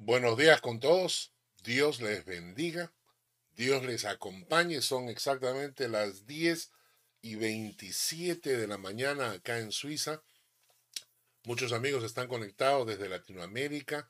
[0.00, 1.32] Buenos días con todos.
[1.64, 2.92] Dios les bendiga.
[3.56, 4.80] Dios les acompañe.
[4.80, 6.70] Son exactamente las 10
[7.20, 10.22] y 27 de la mañana acá en Suiza.
[11.42, 14.08] Muchos amigos están conectados desde Latinoamérica,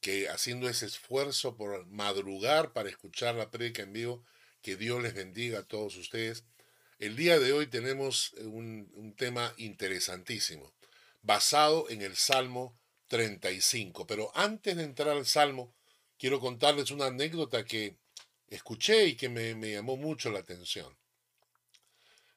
[0.00, 4.24] que haciendo ese esfuerzo por madrugar para escuchar la predica en vivo.
[4.60, 6.46] Que Dios les bendiga a todos ustedes.
[6.98, 10.74] El día de hoy tenemos un, un tema interesantísimo,
[11.22, 12.76] basado en el Salmo
[13.08, 14.06] 35.
[14.06, 15.74] Pero antes de entrar al Salmo,
[16.18, 17.96] quiero contarles una anécdota que
[18.48, 20.96] escuché y que me, llamó mucho la atención.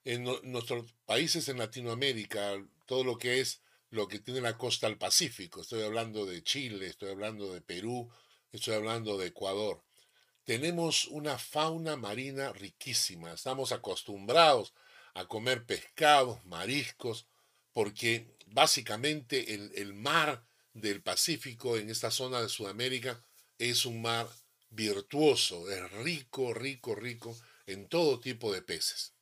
[0.03, 4.97] En nuestros países en Latinoamérica, todo lo que es lo que tiene la costa al
[4.97, 8.09] Pacífico, estoy hablando de Chile, estoy hablando de Perú,
[8.51, 9.83] estoy hablando de Ecuador,
[10.45, 14.73] tenemos una fauna marina riquísima, estamos acostumbrados
[15.13, 17.27] a comer pescados, mariscos,
[17.73, 20.43] porque básicamente el, el mar
[20.73, 23.23] del Pacífico en esta zona de Sudamérica
[23.57, 24.29] es un mar
[24.69, 29.13] virtuoso, es rico, rico, rico en todo tipo de peces.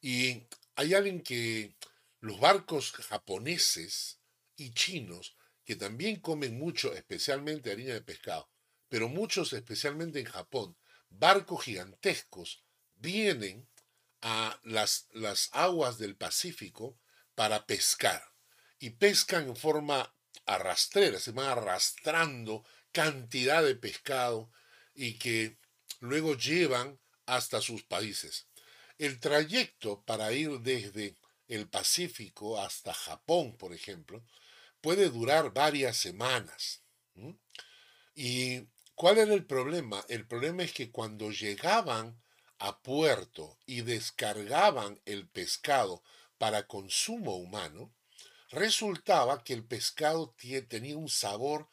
[0.00, 0.46] Y
[0.76, 1.76] hay alguien que
[2.20, 4.20] los barcos japoneses
[4.56, 8.50] y chinos, que también comen mucho, especialmente harina de pescado,
[8.88, 10.76] pero muchos, especialmente en Japón,
[11.10, 13.68] barcos gigantescos, vienen
[14.22, 16.98] a las, las aguas del Pacífico
[17.34, 18.22] para pescar.
[18.80, 20.14] Y pescan en forma
[20.48, 24.50] arrastreras, se van arrastrando cantidad de pescado
[24.94, 25.58] y que
[26.00, 28.48] luego llevan hasta sus países.
[28.96, 34.24] El trayecto para ir desde el Pacífico hasta Japón, por ejemplo,
[34.80, 36.82] puede durar varias semanas.
[38.14, 40.04] ¿Y cuál era el problema?
[40.08, 42.20] El problema es que cuando llegaban
[42.58, 46.02] a puerto y descargaban el pescado
[46.38, 47.92] para consumo humano,
[48.50, 50.34] resultaba que el pescado
[50.68, 51.68] tenía un sabor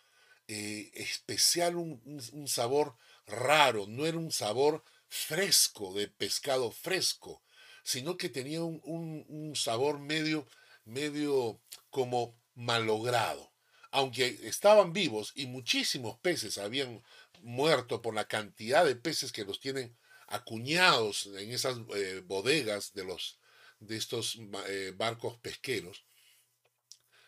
[0.48, 2.96] eh, especial, un, sabor
[3.26, 7.42] raro, no era un sabor fresco de pescado fresco,
[7.84, 10.48] sino que tenía un, sabor medio,
[10.84, 13.52] medio como malogrado.
[13.92, 17.02] Aunque estaban vivos y muchísimos peces habían
[17.42, 19.96] muerto por la cantidad de peces que los tienen
[20.28, 23.40] acuñados en esas eh, bodegas de, los,
[23.80, 26.04] de estos eh, barcos pesqueros,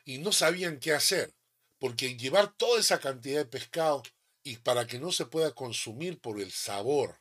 [0.08, 1.36] y no sabían qué hacer,
[1.80, 4.04] porque llevar toda esa cantidad de pescado
[4.42, 7.20] y para que no se pueda consumir por el sabor.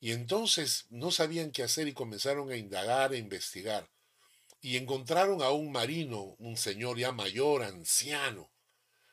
[0.00, 3.90] Y entonces no sabían qué hacer y comenzaron a indagar, e investigar.
[4.62, 8.50] Y encontraron a un marino, un señor ya mayor, anciano.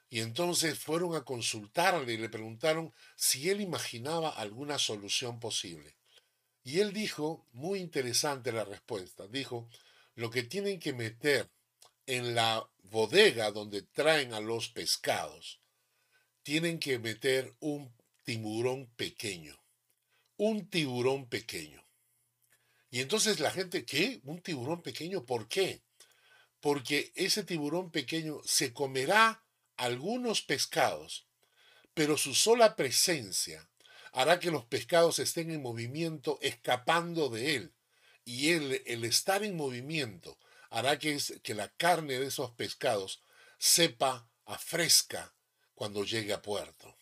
[0.10, 5.98] Y entonces fueron a consultarle y le preguntaron si él imaginaba alguna solución posible.
[6.64, 9.68] Y él dijo, muy interesante la respuesta, dijo,
[10.16, 11.50] lo que tienen que meter
[12.06, 15.62] en la bodega donde traen a los pescados,
[16.44, 19.56] tienen que meter un tiburón pequeño.
[20.38, 21.86] Un tiburón pequeño.
[22.90, 24.22] Y entonces la gente, ¿qué?
[24.24, 25.26] ¿Un tiburón pequeño?
[25.26, 25.84] ¿Por qué?
[26.60, 29.46] Porque ese tiburón pequeño se comerá
[29.78, 31.28] algunos pescados,
[31.94, 33.70] pero su sola presencia
[34.12, 37.74] hará que los pescados estén en movimiento escapando de él.
[38.24, 40.40] Y él, el estar en movimiento
[40.76, 43.22] hará que, que la carne de esos pescados
[43.58, 45.34] sepa a fresca
[45.74, 46.98] cuando llegue a puerto.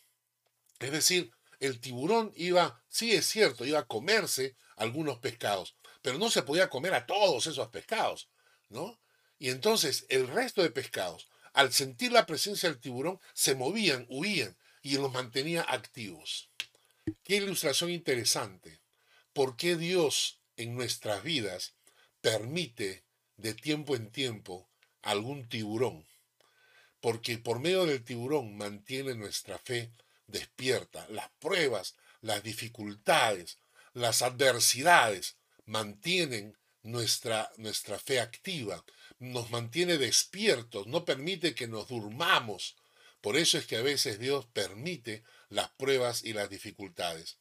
[0.78, 6.29] Es decir, el tiburón iba, sí es cierto, iba a comerse algunos pescados, pero no
[6.29, 8.29] se podía comer a todos esos pescados,
[8.69, 9.00] ¿no?
[9.39, 14.56] Y entonces el resto de pescados, al sentir la presencia del tiburón, se movían, huían
[14.83, 16.51] y los mantenía activos.
[17.23, 18.81] Qué ilustración interesante.
[19.33, 21.73] ¿Por qué Dios en nuestras vidas
[22.22, 23.03] permite
[23.44, 24.70] de tiempo en tiempo
[25.02, 26.08] algún tiburón,
[27.02, 29.92] porque por medio del tiburón mantiene nuestra fe
[30.28, 31.06] despierta.
[31.09, 33.59] Las pruebas, las dificultades,
[33.92, 38.81] las adversidades mantienen nuestra, nuestra fe activa,
[39.20, 42.78] nos mantiene despiertos, no permite que nos durmamos.
[43.20, 47.39] Por eso es que a veces Dios permite las pruebas y las dificultades.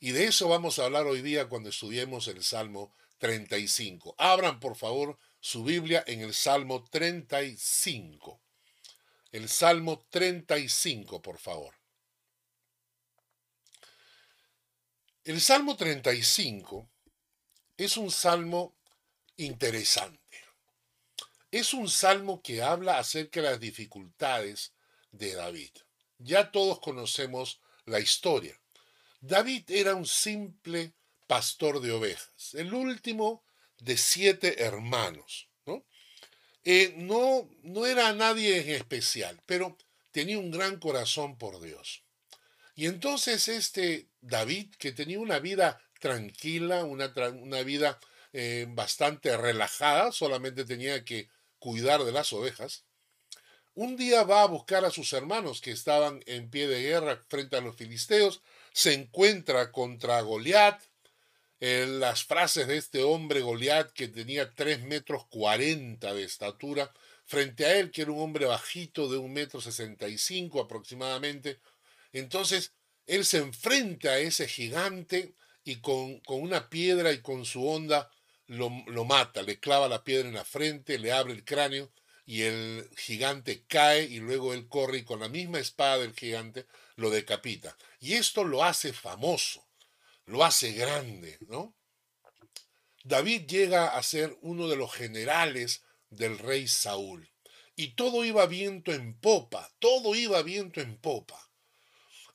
[0.00, 4.14] Y de eso vamos a hablar hoy día cuando estudiemos el Salmo 35.
[4.18, 8.42] Abran, por favor, su Biblia en el Salmo 35.
[9.30, 11.72] El Salmo 35, por favor.
[15.22, 16.90] El Salmo 35
[17.76, 18.76] es un salmo
[19.36, 20.36] interesante.
[21.52, 24.72] Es un salmo que habla acerca de las dificultades
[25.12, 25.70] de David.
[26.18, 28.60] Ya todos conocemos la historia.
[29.20, 30.92] David era un simple
[31.28, 33.45] pastor de ovejas, el último
[33.78, 35.48] de siete hermanos.
[35.66, 35.84] ¿no?
[36.64, 39.76] Eh, no, no era nadie en especial, pero
[40.10, 42.02] tenía un gran corazón por Dios.
[42.74, 47.98] Y entonces este David, que tenía una vida tranquila, una, una vida
[48.32, 51.28] eh, bastante relajada, solamente tenía que
[51.58, 52.84] cuidar de las ovejas,
[53.74, 57.56] un día va a buscar a sus hermanos que estaban en pie de guerra frente
[57.56, 58.42] a los filisteos,
[58.72, 60.82] se encuentra contra Goliat,
[61.60, 66.92] las frases de este hombre Goliat que tenía 3 metros 40 de estatura,
[67.24, 71.58] frente a él que era un hombre bajito de un metro 65 aproximadamente.
[72.12, 72.72] Entonces
[73.06, 78.10] él se enfrenta a ese gigante y con, con una piedra y con su onda
[78.46, 81.90] lo, lo mata, le clava la piedra en la frente, le abre el cráneo
[82.26, 86.66] y el gigante cae y luego él corre y con la misma espada del gigante
[86.96, 87.76] lo decapita.
[88.00, 89.65] Y esto lo hace famoso
[90.26, 91.74] lo hace grande, ¿no?
[93.04, 97.32] David llega a ser uno de los generales del rey Saúl.
[97.76, 101.50] Y todo iba viento en popa, todo iba viento en popa.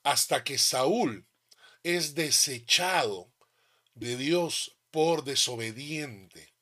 [0.03, 1.27] Hasta que Saúl
[1.83, 3.33] es desechado
[3.95, 6.53] de Dios por desobediente,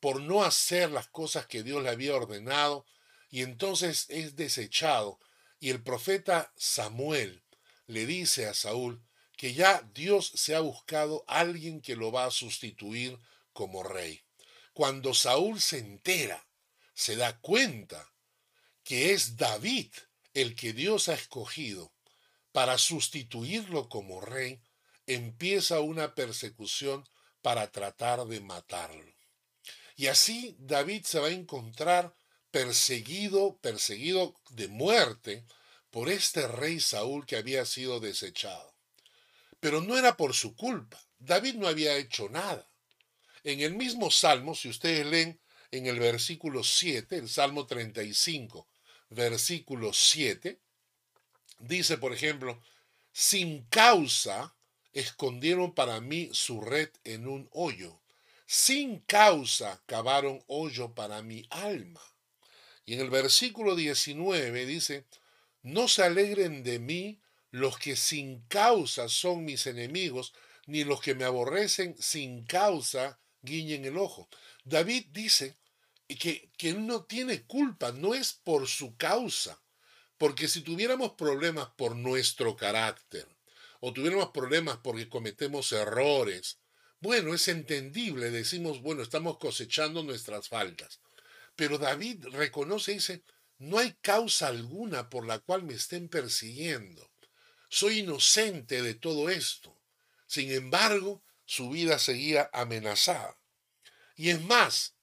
[0.00, 2.86] por no hacer las cosas que Dios le había ordenado,
[3.30, 5.18] y entonces es desechado.
[5.58, 7.42] Y el profeta Samuel
[7.86, 9.02] le dice a Saúl,
[9.36, 13.18] que ya Dios se ha buscado alguien que lo va a sustituir
[13.52, 14.22] como rey.
[14.72, 16.46] Cuando Saúl se entera,
[16.94, 18.12] se da cuenta
[18.82, 19.92] que es David
[20.32, 21.92] el que Dios ha escogido
[22.52, 24.62] para sustituirlo como rey,
[25.06, 27.04] empieza una persecución
[27.42, 29.14] para tratar de matarlo.
[29.96, 32.14] Y así David se va a encontrar
[32.50, 35.44] perseguido, perseguido de muerte
[35.90, 38.75] por este rey Saúl que había sido desechado.
[39.66, 40.96] Pero no era por su culpa.
[41.18, 42.70] David no había hecho nada.
[43.42, 45.40] En el mismo Salmo, si ustedes leen
[45.72, 48.68] en el versículo 7, el Salmo 35,
[49.10, 50.60] versículo 7,
[51.58, 52.62] dice, por ejemplo,
[53.10, 54.54] sin causa
[54.92, 58.00] escondieron para mí su red en un hoyo.
[58.46, 62.02] Sin causa cavaron hoyo para mi alma.
[62.84, 65.06] Y en el versículo 19 dice,
[65.62, 67.20] no se alegren de mí
[67.56, 70.34] los que sin causa son mis enemigos,
[70.66, 74.28] ni los que me aborrecen sin causa guiñen el ojo.
[74.64, 75.56] David dice
[76.06, 79.58] que, que no tiene culpa, no es por su causa,
[80.18, 83.26] porque si tuviéramos problemas por nuestro carácter,
[83.80, 86.58] o tuviéramos problemas porque cometemos errores,
[87.00, 91.00] bueno, es entendible, decimos, bueno, estamos cosechando nuestras faltas.
[91.54, 93.22] Pero David reconoce y dice,
[93.58, 97.10] no hay causa alguna por la cual me estén persiguiendo.
[97.68, 99.76] Soy inocente de todo esto.
[100.26, 103.38] Sin embargo, su vida seguía amenazada.
[104.16, 104.94] Y es más,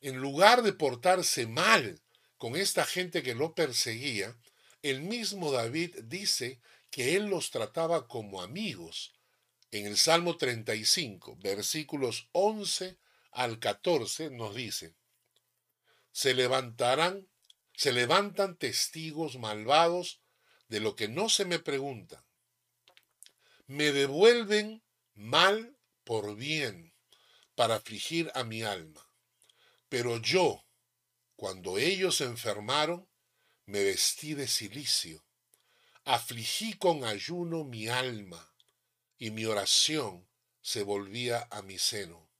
[0.00, 2.00] en lugar de portarse mal
[2.38, 4.36] con esta gente que lo perseguía,
[4.82, 6.60] el mismo David dice
[6.90, 9.14] que él los trataba como amigos.
[9.70, 12.98] En el Salmo 35, versículos 11
[13.30, 14.94] al 14, nos dice,
[16.12, 17.28] se levantarán,
[17.74, 20.21] se levantan testigos malvados
[20.72, 22.24] de lo que no se me pregunta.
[23.66, 24.82] Me devuelven
[25.12, 26.94] mal por bien
[27.54, 29.06] para afligir a mi alma.
[29.90, 30.64] Pero yo,
[31.36, 33.06] cuando ellos enfermaron,
[33.66, 35.22] me vestí de silicio,
[36.06, 38.54] afligí con ayuno mi alma,
[39.18, 40.26] y mi oración
[40.62, 42.30] se volvía a mi seno.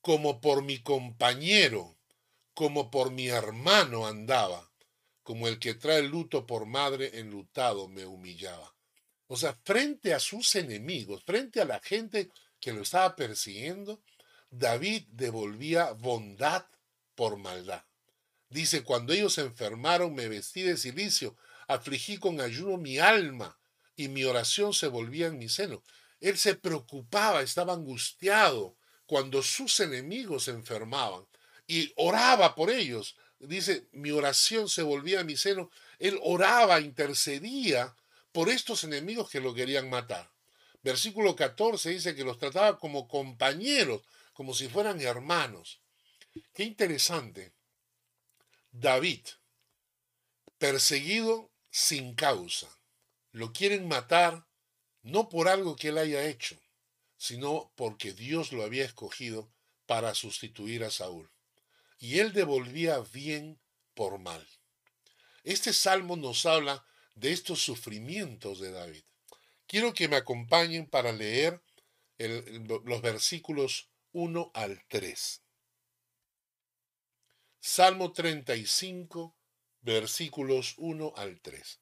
[0.00, 1.96] Como por mi compañero,
[2.54, 4.71] como por mi hermano andaba,
[5.22, 8.74] como el que trae luto por madre enlutado me humillaba.
[9.26, 14.02] O sea, frente a sus enemigos, frente a la gente que lo estaba persiguiendo,
[14.50, 16.66] David devolvía bondad
[17.14, 17.84] por maldad.
[18.50, 21.36] Dice, cuando ellos se enfermaron me vestí de silicio,
[21.66, 23.58] afligí con ayuno mi alma
[23.96, 25.82] y mi oración se volvía en mi seno.
[26.20, 28.76] Él se preocupaba, estaba angustiado
[29.06, 31.26] cuando sus enemigos se enfermaban
[31.66, 35.70] y oraba por ellos dice, mi oración se volvía a mi seno.
[35.98, 37.94] Él oraba, intercedía
[38.30, 40.30] por estos enemigos que lo querían matar.
[40.82, 45.80] Versículo 14 dice que los trataba como compañeros, como si fueran hermanos.
[46.54, 47.52] Qué interesante.
[48.70, 49.20] David,
[50.58, 52.68] perseguido sin causa.
[53.32, 54.46] Lo quieren matar
[55.02, 56.56] no por algo que él haya hecho,
[57.16, 59.50] sino porque Dios lo había escogido
[59.86, 61.31] para sustituir a Saúl
[62.02, 63.60] y él devolvía bien
[63.94, 64.44] por mal.
[65.44, 69.04] Este salmo nos habla de estos sufrimientos de David.
[69.68, 71.62] Quiero que me acompañen para leer
[72.18, 75.42] los versículos 1 al 3.
[77.60, 79.36] Salmo 35,
[79.82, 81.78] versículos 1 al 3.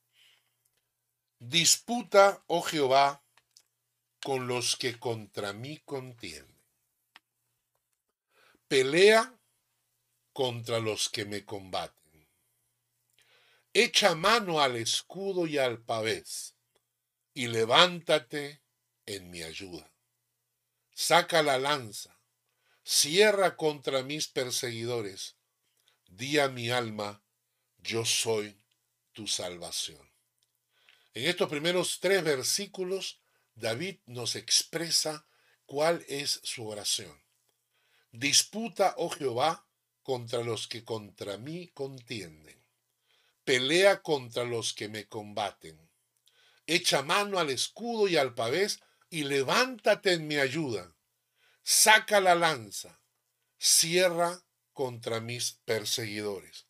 [1.38, 3.24] Disputa, oh Jehová,
[4.22, 6.60] con los que contra mí contienden.
[8.68, 9.39] Pelea
[10.32, 12.28] contra los que me combaten.
[13.72, 16.54] Echa mano al escudo y al pavés,
[17.34, 18.60] y levántate
[19.06, 19.90] en mi ayuda.
[20.92, 22.18] Saca la lanza,
[22.82, 25.36] cierra contra mis perseguidores.
[26.08, 27.22] Di a mi alma,
[27.78, 28.60] yo soy
[29.12, 30.10] tu salvación.
[31.14, 33.20] En estos primeros tres versículos,
[33.54, 35.26] David nos expresa
[35.66, 37.22] cuál es su oración.
[38.10, 39.64] Disputa, oh Jehová,
[40.10, 42.60] contra los que contra mí contienden.
[43.44, 45.78] Pelea contra los que me combaten.
[46.66, 50.92] Echa mano al escudo y al pavés y levántate en mi ayuda.
[51.62, 53.00] Saca la lanza.
[53.56, 56.66] Cierra contra mis perseguidores.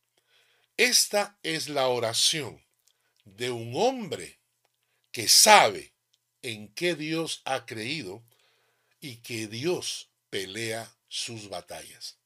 [0.76, 2.62] Esta es la oración
[3.24, 4.38] de un hombre
[5.12, 5.94] que sabe
[6.42, 8.22] en qué Dios ha creído
[9.00, 12.19] y que Dios pelea sus batallas.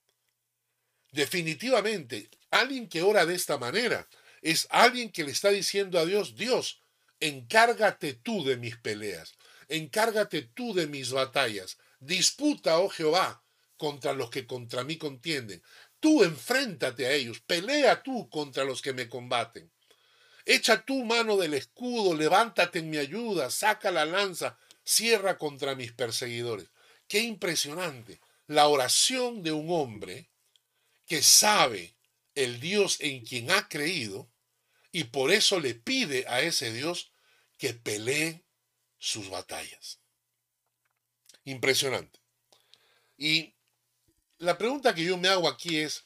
[1.14, 4.08] Definitivamente, alguien que ora de esta manera
[4.42, 6.82] es alguien que le está diciendo a Dios, Dios,
[7.20, 9.36] encárgate tú de mis peleas,
[9.68, 13.44] encárgate tú de mis batallas, disputa, oh Jehová,
[13.76, 15.62] contra los que contra mí contienden.
[16.00, 19.70] Tú enfréntate a ellos, pelea tú contra los que me combaten.
[20.44, 25.92] Echa tu mano del escudo, levántate en mi ayuda, saca la lanza, cierra contra mis
[25.92, 26.70] perseguidores.
[27.06, 30.33] Qué impresionante la oración de un hombre
[31.06, 31.94] que sabe
[32.34, 34.28] el Dios en quien ha creído
[34.92, 37.10] y por eso le pide a ese Dios
[37.58, 38.44] que pelee
[38.98, 40.00] sus batallas.
[41.44, 42.20] Impresionante.
[43.18, 43.54] Y
[44.38, 46.04] la pregunta que yo me hago aquí es,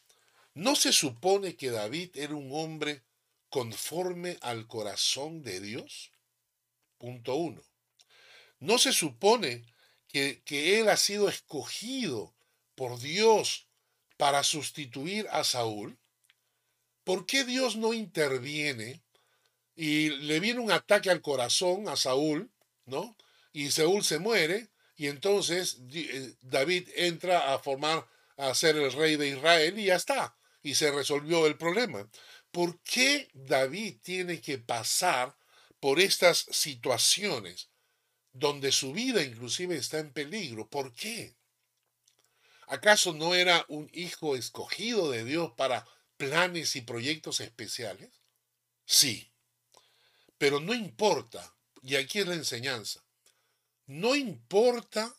[0.54, 3.02] ¿no se supone que David era un hombre
[3.48, 6.10] conforme al corazón de Dios?
[6.98, 7.62] Punto uno.
[8.58, 9.64] ¿No se supone
[10.08, 12.34] que, que él ha sido escogido
[12.74, 13.67] por Dios
[14.18, 15.98] para sustituir a Saúl?
[17.04, 19.02] ¿Por qué Dios no interviene
[19.74, 22.50] y le viene un ataque al corazón a Saúl,
[22.84, 23.16] ¿no?
[23.52, 28.06] Y Saúl se muere y entonces eh, David entra a formar
[28.36, 32.10] a ser el rey de Israel y ya está, y se resolvió el problema.
[32.50, 35.36] ¿Por qué David tiene que pasar
[35.80, 37.70] por estas situaciones
[38.32, 40.68] donde su vida inclusive está en peligro?
[40.68, 41.37] ¿Por qué?
[42.68, 45.86] ¿Acaso no era un hijo escogido de Dios para
[46.18, 48.10] planes y proyectos especiales?
[48.84, 49.32] Sí,
[50.36, 53.02] pero no importa, y aquí es la enseñanza,
[53.86, 55.16] no importa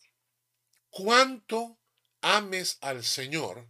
[0.91, 1.79] cuánto
[2.21, 3.67] ames al Señor,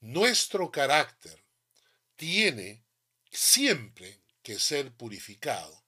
[0.00, 1.42] nuestro carácter
[2.16, 2.84] tiene
[3.30, 5.84] siempre que ser purificado,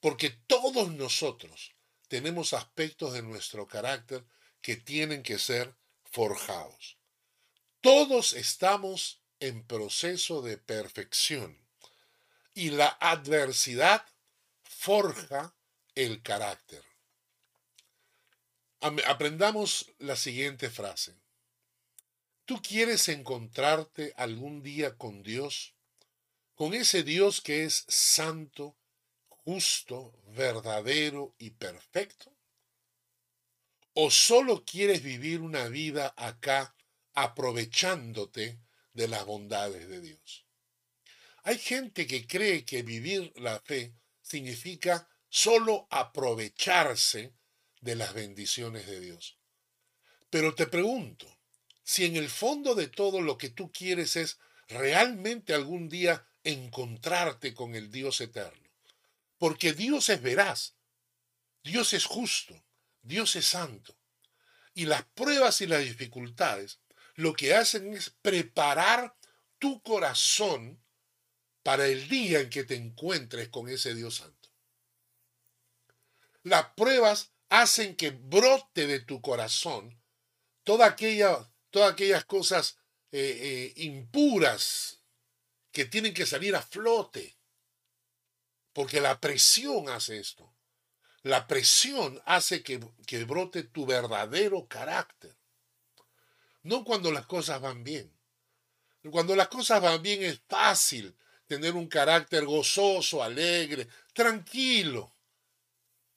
[0.00, 1.74] porque todos nosotros
[2.08, 4.24] tenemos aspectos de nuestro carácter
[4.66, 6.96] que tienen que ser forjados.
[7.80, 11.56] Todos estamos en proceso de perfección
[12.52, 14.04] y la adversidad
[14.64, 15.54] forja
[15.94, 16.82] el carácter.
[18.80, 21.14] Aprendamos la siguiente frase.
[22.44, 25.74] ¿Tú quieres encontrarte algún día con Dios?
[26.56, 28.74] Con ese Dios que es santo,
[29.28, 32.35] justo, verdadero y perfecto?
[33.98, 36.76] ¿O solo quieres vivir una vida acá
[37.14, 38.60] aprovechándote
[38.92, 40.44] de las bondades de Dios?
[41.44, 47.32] Hay gente que cree que vivir la fe significa solo aprovecharse
[47.80, 49.38] de las bendiciones de Dios.
[50.28, 51.26] Pero te pregunto,
[51.82, 54.38] si en el fondo de todo lo que tú quieres es
[54.68, 58.68] realmente algún día encontrarte con el Dios eterno.
[59.38, 60.74] Porque Dios es veraz,
[61.64, 62.65] Dios es justo,
[63.06, 63.96] Dios es santo.
[64.74, 66.80] Y las pruebas y las dificultades
[67.14, 69.16] lo que hacen es preparar
[69.58, 70.82] tu corazón
[71.62, 74.50] para el día en que te encuentres con ese Dios santo.
[76.42, 80.00] Las pruebas hacen que brote de tu corazón
[80.62, 82.78] toda aquella todas aquellas cosas
[83.12, 85.02] eh, eh, impuras
[85.72, 87.36] que tienen que salir a flote.
[88.72, 90.55] Porque la presión hace esto.
[91.26, 95.34] La presión hace que, que brote tu verdadero carácter.
[96.62, 98.16] No cuando las cosas van bien.
[99.10, 101.16] Cuando las cosas van bien es fácil
[101.48, 105.16] tener un carácter gozoso, alegre, tranquilo.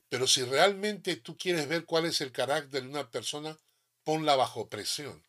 [0.09, 3.57] Pero si realmente tú quieres ver cuál es el carácter de una persona,
[4.03, 5.25] ponla bajo presión.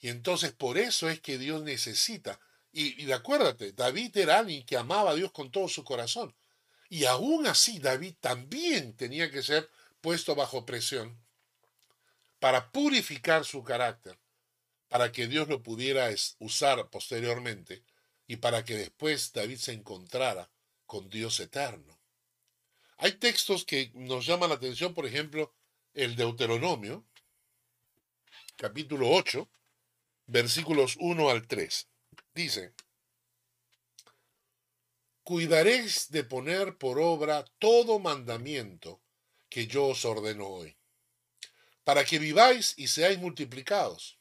[0.00, 2.38] Y entonces por eso es que Dios necesita.
[2.72, 6.34] Y, y acuérdate, David era alguien que amaba a Dios con todo su corazón.
[6.92, 9.70] Y aún así David también tenía que ser
[10.02, 11.18] puesto bajo presión
[12.38, 14.18] para purificar su carácter,
[14.88, 17.82] para que Dios lo pudiera usar posteriormente
[18.26, 20.50] y para que después David se encontrara
[20.84, 21.98] con Dios eterno.
[22.98, 25.54] Hay textos que nos llaman la atención, por ejemplo,
[25.94, 27.06] el Deuteronomio,
[28.56, 29.48] capítulo 8,
[30.26, 31.88] versículos 1 al 3.
[32.34, 32.74] Dice,
[35.24, 39.00] cuidaréis de poner por obra todo mandamiento
[39.48, 40.76] que yo os ordeno hoy,
[41.84, 44.18] para que viváis y seáis multiplicados,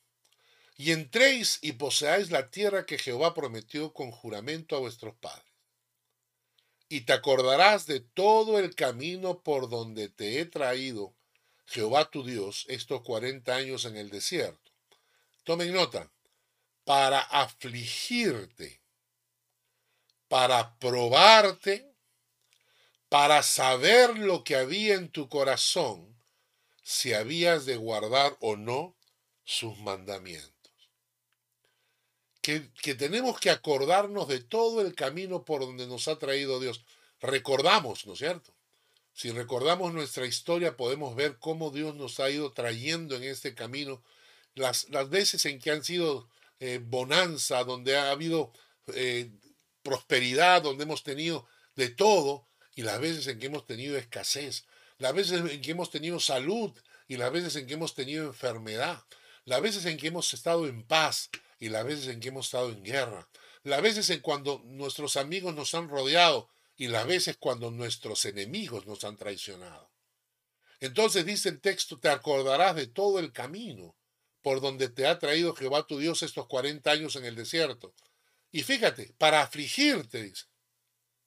[0.78, 5.46] y entréis y poseáis la tierra que Jehová prometió con juramento a vuestros padres.
[6.90, 11.16] Y te acordarás de todo el camino por donde te he traído,
[11.66, 14.72] Jehová tu Dios, estos cuarenta años en el desierto.
[15.44, 16.12] Tomen nota,
[16.84, 18.81] para afligirte,
[20.32, 21.94] para probarte,
[23.10, 26.18] para saber lo que había en tu corazón,
[26.84, 28.96] si habías de guardar o no
[29.44, 30.72] sus mandamientos.
[32.42, 36.86] Que, que, tenemos que acordarnos de todo el camino por donde nos ha traído Dios.
[37.20, 38.54] Recordamos, ¿no es cierto?
[39.12, 44.02] Si recordamos nuestra historia, podemos ver cómo Dios nos ha ido trayendo en este camino,
[44.56, 46.30] las, las veces en que han sido
[46.62, 48.54] eh, bonanza, donde ha habido
[48.96, 49.30] eh,
[49.84, 54.66] prosperidad, donde hemos tenido de todo, y las veces en que hemos tenido escasez,
[54.98, 56.72] las veces en que hemos tenido salud
[57.08, 59.04] y las veces en que hemos tenido enfermedad,
[59.46, 62.70] las veces en que hemos estado en paz y las veces en que hemos estado
[62.70, 63.28] en guerra,
[63.64, 68.88] las veces en cuando nuestros amigos nos han rodeado y las veces cuando nuestros enemigos
[68.88, 69.92] nos han traicionado.
[70.80, 73.96] Entonces dice el texto, te acordarás de todo el camino
[74.42, 77.94] por donde te ha traído Jehová tu Dios estos 40 años en el desierto.
[78.52, 80.34] Y fíjate, para afligirte,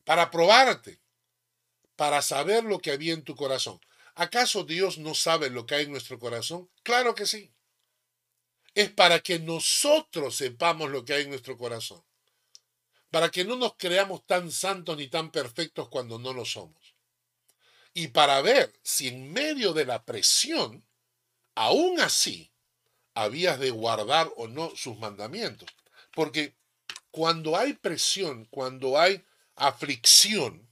[0.04, 1.00] para probarte,
[1.96, 3.80] para saber lo que había en tu corazón.
[4.14, 6.70] ¿Acaso Dios no sabe lo que hay en nuestro corazón?
[6.82, 7.52] Claro que sí.
[8.74, 12.04] Es para que nosotros sepamos lo que hay en nuestro corazón.
[13.10, 16.94] Para que no nos creamos tan santos ni tan perfectos cuando no lo somos.
[17.92, 20.84] Y para ver si en medio de la presión,
[21.54, 22.52] aún así,
[23.14, 25.68] habías de guardar o no sus mandamientos.
[26.12, 26.56] Porque
[27.14, 29.24] cuando hay presión, cuando hay
[29.55, 30.68] aflicción,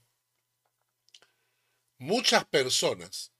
[1.97, 3.31] muchas personas,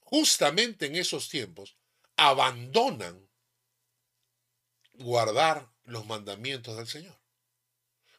[0.00, 1.78] justamente en esos tiempos,
[2.18, 3.26] abandonan
[4.92, 7.18] guardar los mandamientos del Señor.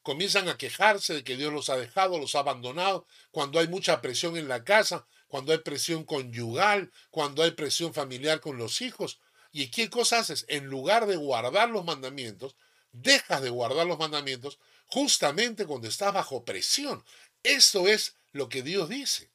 [0.02, 4.02] Comienzan a quejarse de que Dios los ha dejado, los ha abandonado, cuando hay mucha
[4.02, 9.20] presión en la casa, cuando hay presión conyugal, cuando hay presión familiar con los hijos,
[9.52, 10.46] ¿Y qué cosa haces?
[10.48, 12.56] En lugar de guardar los mandamientos,
[12.92, 17.04] dejas de guardar los mandamientos justamente cuando estás bajo presión.
[17.44, 19.30] Eso es lo que Dios dice,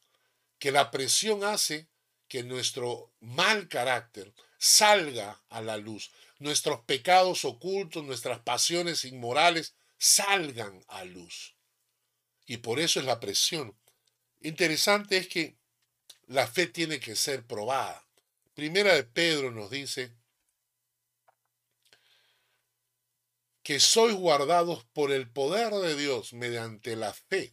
[0.58, 1.86] que la presión hace
[2.28, 10.84] que nuestro mal carácter salga a la luz, nuestros pecados ocultos, nuestras pasiones inmorales salgan
[10.88, 11.54] a luz.
[12.46, 13.76] Y por eso es la presión.
[14.40, 15.56] Interesante es que
[16.26, 18.06] la fe tiene que ser probada.
[18.54, 20.12] Primera de Pedro nos dice
[23.66, 27.52] que sois guardados por el poder de Dios mediante la fe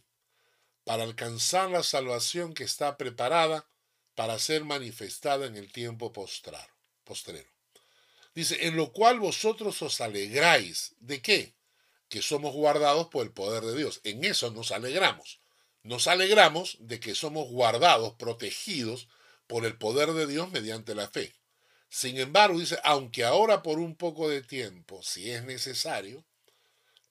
[0.84, 3.68] para alcanzar la salvación que está preparada
[4.14, 7.50] para ser manifestada en el tiempo postrero.
[8.32, 10.94] Dice, en lo cual vosotros os alegráis.
[11.00, 11.56] ¿De qué?
[12.08, 14.00] Que somos guardados por el poder de Dios.
[14.04, 15.40] En eso nos alegramos.
[15.82, 19.08] Nos alegramos de que somos guardados, protegidos
[19.48, 21.34] por el poder de Dios mediante la fe.
[21.94, 26.24] Sin embargo, dice, aunque ahora por un poco de tiempo, si es necesario,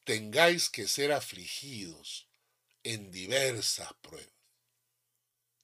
[0.03, 2.27] tengáis que ser afligidos
[2.83, 4.33] en diversas pruebas,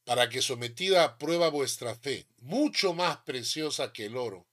[0.06, 4.48] para que sometida a prueba vuestra fe, mucho más preciosa que el oro,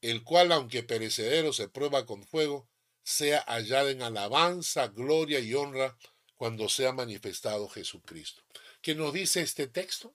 [0.00, 2.68] el cual, aunque perecedero se prueba con fuego,
[3.02, 5.98] sea hallada en alabanza, gloria y honra
[6.36, 8.44] cuando sea manifestado Jesucristo.
[8.82, 10.14] ¿Qué nos dice este texto?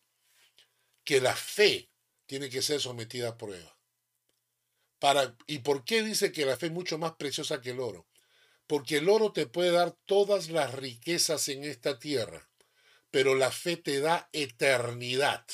[1.04, 1.90] que la fe
[2.26, 3.81] tiene que ser sometida a prueba.
[5.48, 8.08] ¿Y por qué dice que la fe es mucho más preciosa que el oro?
[8.68, 12.50] Porque el oro te puede dar todas las riquezas en esta tierra,
[13.10, 15.46] pero la fe te da eternidad,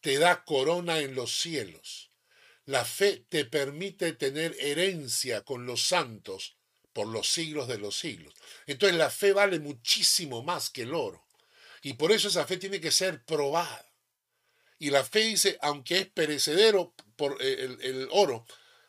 [0.00, 2.10] te da corona en los cielos.
[2.64, 6.56] La fe te permite tener herencia con los santos
[6.92, 8.34] por los siglos de los siglos.
[8.66, 11.26] Entonces la fe vale muchísimo más que el oro.
[11.82, 13.91] Y por eso esa fe tiene que ser probada.
[14.82, 18.44] Y la fe dice, aunque es perecedero por eh, el, oro,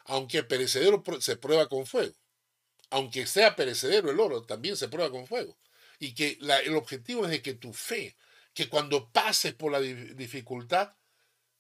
[0.06, 2.16] aunque perecedero se prueba con fuego.
[2.90, 5.56] Aunque sea perecedero el oro, también se prueba con fuego.
[6.00, 8.18] Y que el objetivo es de que tu fe
[8.56, 10.94] que cuando pases por la dificultad,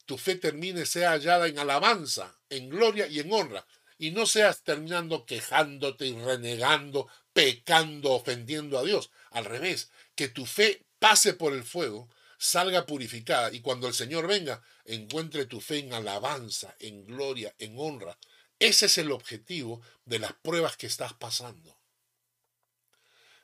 [0.07, 3.67] tu fe termine, sea hallada en alabanza, en gloria y en honra.
[3.99, 9.11] Y no seas terminando quejándote y renegando, pecando, ofendiendo a Dios.
[9.29, 12.09] Al revés, que tu fe pase por el fuego,
[12.43, 17.79] salga purificada y cuando el Señor venga, encuentre tu fe en alabanza, en gloria, en
[17.79, 18.17] honra.
[18.59, 21.79] Ese es el objetivo de las pruebas que estás pasando.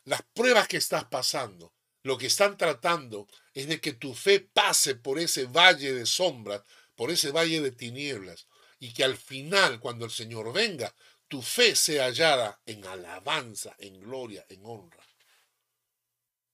[0.03, 4.95] Las pruebas que estás pasando, lo que están tratando es de que tu fe pase
[4.95, 6.63] por ese valle de sombras,
[6.95, 8.47] por ese valle de tinieblas,
[8.79, 10.93] y que al final, cuando el Señor venga,
[11.29, 15.07] tu fe sea hallada en alabanza, en gloria, en honra.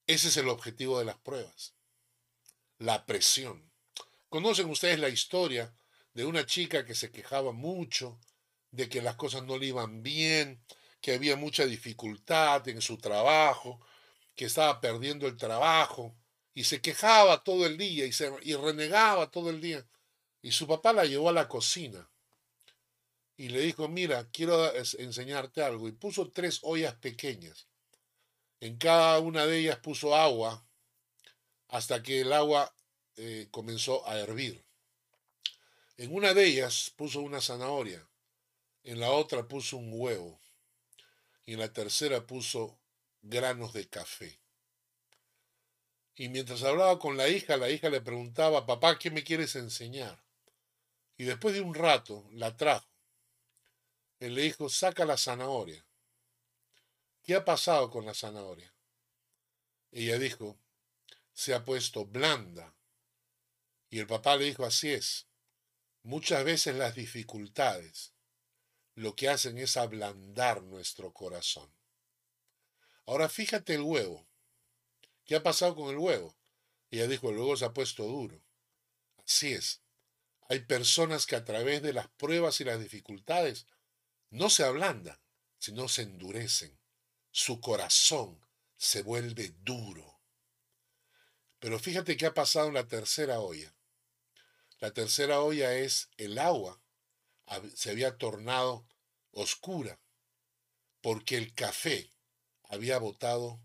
[0.05, 1.74] Ese es el objetivo de las pruebas.
[2.79, 3.71] La presión.
[4.27, 5.73] ¿Conocen ustedes la historia
[6.13, 8.19] de una chica que se quejaba mucho
[8.71, 10.61] de que las cosas no le iban bien,
[10.99, 13.79] que había mucha dificultad en su trabajo,
[14.35, 16.17] que estaba perdiendo el trabajo,
[16.53, 19.87] y se quejaba todo el día y, se, y renegaba todo el día.
[20.41, 22.09] Y su papá la llevó a la cocina
[23.37, 25.87] y le dijo, mira, quiero enseñarte algo.
[25.87, 27.67] Y puso tres ollas pequeñas.
[28.59, 30.64] En cada una de ellas puso agua
[31.69, 32.73] hasta que el agua
[33.17, 34.63] eh, comenzó a hervir.
[35.97, 38.05] En una de ellas puso una zanahoria,
[38.83, 40.39] en la otra puso un huevo
[41.45, 42.77] y en la tercera puso
[43.21, 44.39] granos de café.
[46.15, 50.23] Y mientras hablaba con la hija, la hija le preguntaba, papá, ¿qué me quieres enseñar?
[51.17, 52.87] Y después de un rato la trajo.
[54.19, 55.85] Él le dijo, saca la zanahoria.
[57.23, 58.73] ¿Qué ha pasado con la zanahoria?
[59.91, 60.57] Ella dijo,
[61.35, 62.73] se ha puesto blanda.
[63.89, 65.27] Y el papá le dijo, así es.
[66.01, 68.13] Muchas veces las dificultades
[68.95, 71.71] lo que hacen es ablandar nuestro corazón.
[73.05, 74.25] Ahora fíjate el huevo.
[75.25, 76.37] ¿Qué ha pasado con el huevo?
[76.89, 78.41] Ella dijo, el huevo se ha puesto duro.
[79.17, 79.81] Así es.
[80.47, 83.67] Hay personas que a través de las pruebas y las dificultades
[84.29, 85.19] no se ablandan,
[85.57, 86.79] sino se endurecen.
[87.31, 88.39] Su corazón
[88.77, 90.14] se vuelve duro.
[91.65, 93.73] Pero fíjate qué ha pasado en la tercera olla.
[94.77, 96.79] La tercera olla es el agua.
[97.73, 98.87] Se había tornado
[99.31, 99.99] oscura
[101.01, 102.11] porque el café
[102.69, 103.59] había botado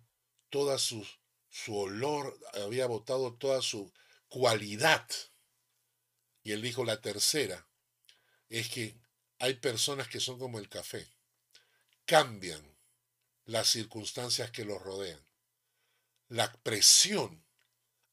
[0.49, 1.07] toda su,
[1.51, 3.93] su olor, había botado toda su
[4.29, 5.07] cualidad.
[6.43, 7.69] Y él dijo, la tercera
[8.49, 8.99] es que
[9.39, 11.07] hay personas que son como el café,
[12.07, 12.65] cambian
[13.45, 15.23] las circunstancias que los rodean.
[16.29, 17.45] La presión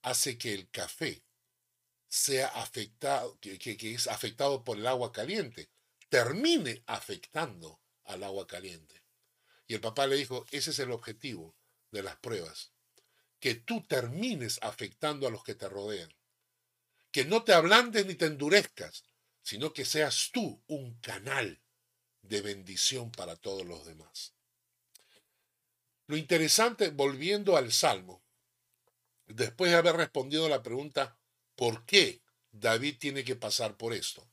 [0.01, 1.23] hace que el café
[2.07, 5.69] sea afectado, que, que, es afectado por el agua caliente,
[6.10, 9.03] termine afectando al agua caliente.
[9.67, 11.55] Y el papá le dijo, ese es el objetivo
[11.91, 12.71] de las pruebas,
[13.39, 16.13] que tú termines afectando a los que te rodean,
[17.12, 19.03] que no te ablandes ni te endurezcas,
[19.41, 21.62] sino que seas tú un canal
[22.21, 24.33] de bendición para todos los demás.
[26.07, 28.23] Lo interesante, volviendo al Salmo,
[29.27, 31.17] después de haber respondido la pregunta,
[31.55, 34.27] ¿por qué David tiene que pasar por esto?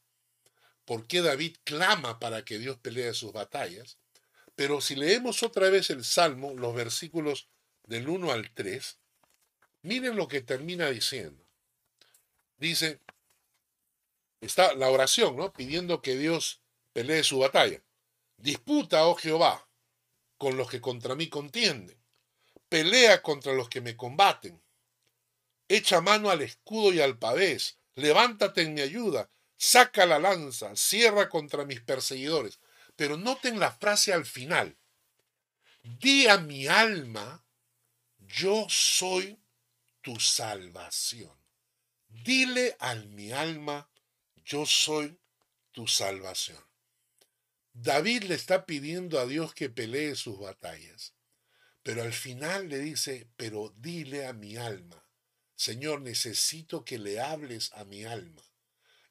[0.84, 3.98] ¿Por qué David clama para que Dios pelee sus batallas?
[4.54, 7.48] Pero si leemos otra vez el Salmo, los versículos
[7.86, 8.98] del 1 al 3,
[9.82, 11.42] miren lo que termina diciendo.
[12.56, 13.00] Dice,
[14.40, 15.52] está la oración, ¿no?
[15.52, 16.60] Pidiendo que Dios
[16.92, 17.82] pelee su batalla.
[18.36, 19.66] Disputa, oh Jehová,
[20.38, 21.98] con los que contra mí contienden.
[22.68, 24.60] Pelea contra los que me combaten.
[25.68, 27.78] Echa mano al escudo y al pavés.
[27.94, 29.30] Levántate en mi ayuda.
[29.56, 30.74] Saca la lanza.
[30.76, 32.58] Cierra contra mis perseguidores.
[32.96, 34.76] Pero noten la frase al final.
[35.82, 37.44] Di a mi alma,
[38.18, 39.38] yo soy
[40.00, 41.36] tu salvación.
[42.08, 43.90] Dile a mi alma,
[44.44, 45.18] yo soy
[45.72, 46.62] tu salvación.
[47.72, 51.14] David le está pidiendo a Dios que pelee sus batallas,
[51.82, 55.03] pero al final le dice, pero dile a mi alma,
[55.56, 58.42] Señor, necesito que le hables a mi alma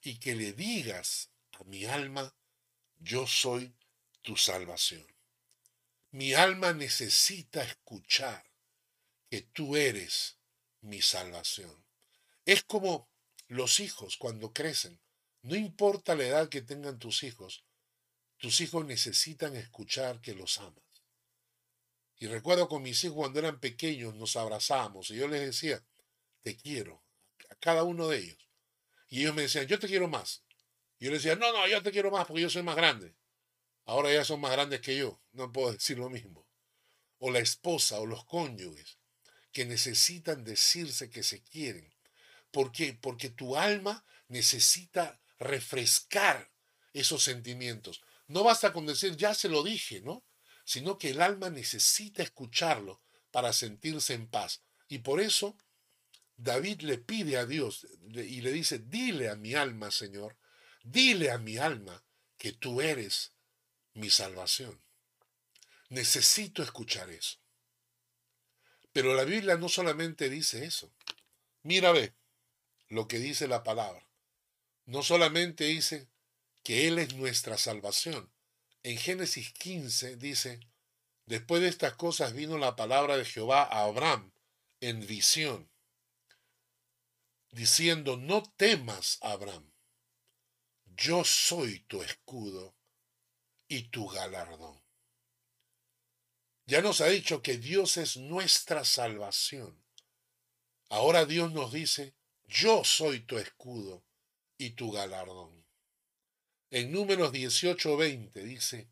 [0.01, 2.35] y que le digas a mi alma,
[2.99, 3.73] yo soy
[4.21, 5.05] tu salvación.
[6.11, 8.43] Mi alma necesita escuchar
[9.29, 10.37] que tú eres
[10.81, 11.83] mi salvación.
[12.45, 13.09] Es como
[13.47, 14.99] los hijos cuando crecen.
[15.41, 17.65] No importa la edad que tengan tus hijos,
[18.37, 20.83] tus hijos necesitan escuchar que los amas.
[22.17, 25.83] Y recuerdo con mis hijos cuando eran pequeños nos abrazábamos y yo les decía,
[26.43, 27.03] te quiero,
[27.49, 28.49] a cada uno de ellos.
[29.07, 30.43] Y ellos me decían, yo te quiero más.
[30.99, 33.15] Y yo les decía, no, no, yo te quiero más porque yo soy más grande.
[33.85, 36.47] Ahora ya son más grandes que yo, no puedo decir lo mismo.
[37.19, 38.97] O la esposa o los cónyuges
[39.51, 41.93] que necesitan decirse que se quieren.
[42.51, 42.93] ¿Por qué?
[42.93, 46.51] Porque tu alma necesita refrescar
[46.91, 48.01] esos sentimientos.
[48.27, 50.25] No basta con decir, ya se lo dije, ¿no?
[50.65, 53.01] Sino que el alma necesita escucharlo
[53.31, 54.63] para sentirse en paz.
[54.87, 55.57] Y por eso
[56.37, 60.37] David le pide a Dios y le dice, dile a mi alma, Señor,
[60.83, 62.03] dile a mi alma
[62.37, 63.33] que tú eres
[63.93, 64.81] mi salvación.
[65.89, 67.37] Necesito escuchar eso.
[68.91, 70.93] Pero la Biblia no solamente dice eso.
[71.63, 72.13] Mira, ve
[72.89, 74.07] lo que dice la palabra.
[74.85, 76.09] No solamente dice
[76.63, 78.31] que Él es nuestra salvación.
[78.83, 80.59] En Génesis 15 dice,
[81.25, 84.31] después de estas cosas vino la palabra de Jehová a Abraham
[84.81, 85.69] en visión,
[87.53, 89.71] diciendo, no temas, Abraham,
[90.95, 92.75] yo soy tu escudo
[93.67, 94.81] y tu galardón.
[96.65, 99.83] Ya nos ha dicho que Dios es nuestra salvación.
[100.89, 104.03] Ahora Dios nos dice, yo soy tu escudo
[104.57, 105.65] y tu galardón.
[106.71, 108.89] En números 18, 20 dice,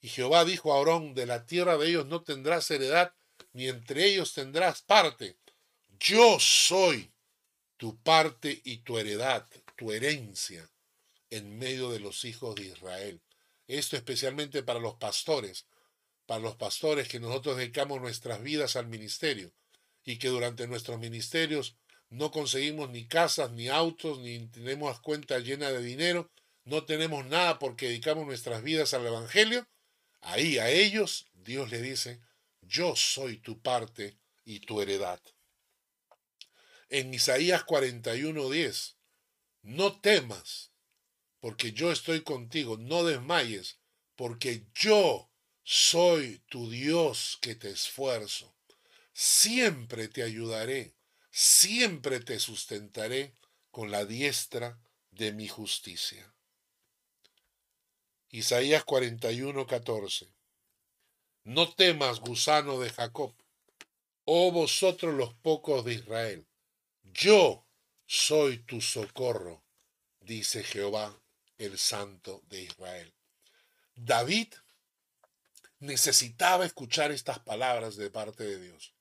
[0.00, 3.14] y Jehová dijo a Aarón, de la tierra de ellos no tendrás heredad,
[3.52, 5.38] ni entre ellos tendrás parte.
[5.98, 7.13] Yo soy
[7.84, 10.70] tu parte y tu heredad, tu herencia,
[11.28, 13.20] en medio de los hijos de Israel.
[13.68, 15.66] Esto especialmente para los pastores,
[16.24, 19.52] para los pastores que nosotros dedicamos nuestras vidas al ministerio
[20.02, 21.76] y que durante nuestros ministerios
[22.08, 26.30] no conseguimos ni casas, ni autos, ni tenemos cuenta llena de dinero,
[26.64, 29.68] no tenemos nada porque dedicamos nuestras vidas al Evangelio,
[30.22, 32.22] ahí a ellos Dios le dice,
[32.62, 35.20] yo soy tu parte y tu heredad.
[36.90, 38.96] En Isaías 41:10,
[39.62, 40.70] no temas,
[41.40, 43.78] porque yo estoy contigo, no desmayes,
[44.16, 45.30] porque yo
[45.62, 48.54] soy tu Dios que te esfuerzo.
[49.12, 50.94] Siempre te ayudaré,
[51.30, 53.34] siempre te sustentaré
[53.70, 54.78] con la diestra
[55.10, 56.34] de mi justicia.
[58.28, 60.28] Isaías 41, 14.
[61.44, 63.34] No temas, gusano de Jacob,
[64.24, 66.46] oh vosotros los pocos de Israel.
[67.14, 67.64] Yo
[68.06, 69.62] soy tu socorro,
[70.20, 71.16] dice Jehová,
[71.58, 73.14] el Santo de Israel.
[73.94, 74.48] David
[75.78, 78.94] necesitaba escuchar estas palabras de parte de Dios.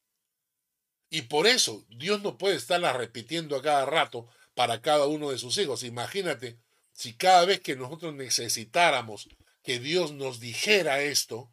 [1.09, 5.39] Y por eso Dios no puede estarlas repitiendo a cada rato para cada uno de
[5.39, 5.81] sus hijos.
[5.81, 6.59] Imagínate
[6.91, 9.27] si cada vez que nosotros necesitáramos
[9.63, 11.51] que Dios nos dijera esto,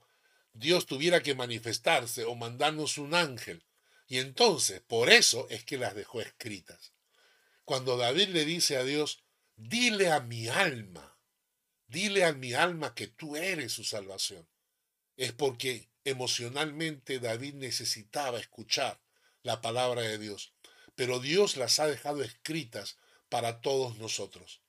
[0.52, 3.64] Dios tuviera que manifestarse o mandarnos un ángel.
[4.10, 6.92] Y entonces, por eso es que las dejó escritas.
[7.64, 9.24] Cuando David le dice a Dios,
[9.56, 11.16] dile a mi alma,
[11.86, 14.46] dile a mi alma que tú eres su salvación
[15.20, 19.02] es porque emocionalmente David necesitaba escuchar
[19.42, 20.54] la palabra de Dios,
[20.94, 22.96] pero Dios las ha dejado escritas
[23.28, 24.62] para todos nosotros.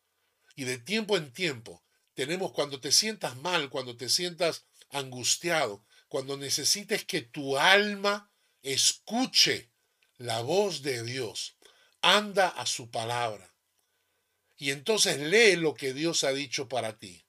[0.56, 6.36] Y de tiempo en tiempo tenemos cuando te sientas mal, cuando te sientas angustiado, cuando
[6.36, 8.31] necesites que tu alma
[8.62, 9.72] escuche
[10.18, 11.58] la voz de Dios,
[12.02, 13.54] anda a su palabra.
[14.58, 17.26] Y entonces lee lo que Dios ha dicho para ti.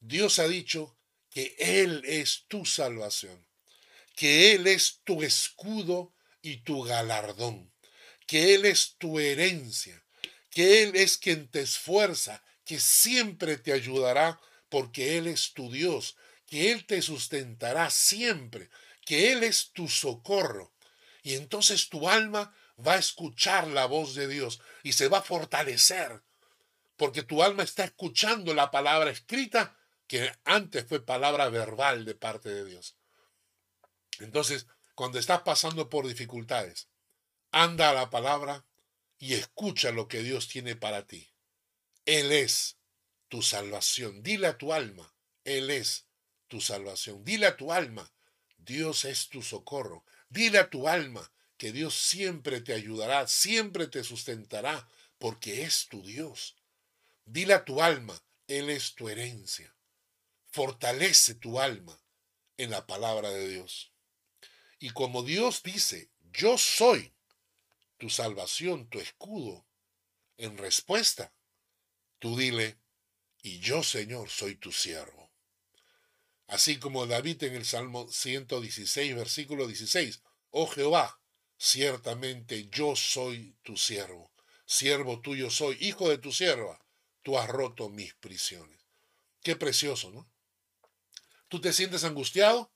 [0.00, 0.98] Dios ha dicho
[1.30, 3.46] que Él es tu salvación,
[4.14, 7.72] que Él es tu escudo y tu galardón,
[8.26, 10.04] que Él es tu herencia,
[10.50, 16.16] que Él es quien te esfuerza, que siempre te ayudará porque Él es tu Dios,
[16.46, 18.70] que Él te sustentará siempre,
[19.10, 20.72] que Él es tu socorro.
[21.24, 25.22] Y entonces tu alma va a escuchar la voz de Dios y se va a
[25.22, 26.22] fortalecer,
[26.96, 32.50] porque tu alma está escuchando la palabra escrita que antes fue palabra verbal de parte
[32.50, 32.94] de Dios.
[34.20, 36.86] Entonces, cuando estás pasando por dificultades,
[37.50, 38.64] anda a la palabra
[39.18, 41.34] y escucha lo que Dios tiene para ti.
[42.04, 42.76] Él es
[43.26, 44.22] tu salvación.
[44.22, 46.06] Dile a tu alma, Él es
[46.46, 47.24] tu salvación.
[47.24, 48.12] Dile a tu alma,
[48.64, 50.04] Dios es tu socorro.
[50.28, 56.02] Dile a tu alma que Dios siempre te ayudará, siempre te sustentará, porque es tu
[56.02, 56.56] Dios.
[57.26, 59.74] Dile a tu alma, Él es tu herencia.
[60.50, 62.00] Fortalece tu alma
[62.56, 63.92] en la palabra de Dios.
[64.78, 67.12] Y como Dios dice, yo soy
[67.98, 69.66] tu salvación, tu escudo,
[70.38, 71.32] en respuesta,
[72.18, 72.78] tú dile,
[73.42, 75.29] y yo Señor soy tu siervo.
[76.50, 81.20] Así como David en el Salmo 116, versículo 16, oh Jehová,
[81.56, 84.32] ciertamente yo soy tu siervo,
[84.66, 86.84] siervo tuyo soy, hijo de tu sierva,
[87.22, 88.84] tú has roto mis prisiones.
[89.44, 90.28] Qué precioso, ¿no?
[91.46, 92.72] Tú te sientes angustiado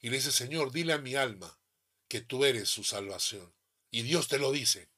[0.00, 1.60] y le dices, Señor, dile a mi alma
[2.08, 3.52] que tú eres su salvación.
[3.90, 4.88] Y Dios te lo dice.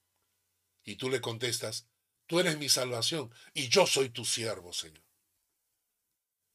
[0.85, 1.89] Y tú le contestas,
[2.29, 5.03] tú eres mi salvación y yo soy tu siervo, Señor.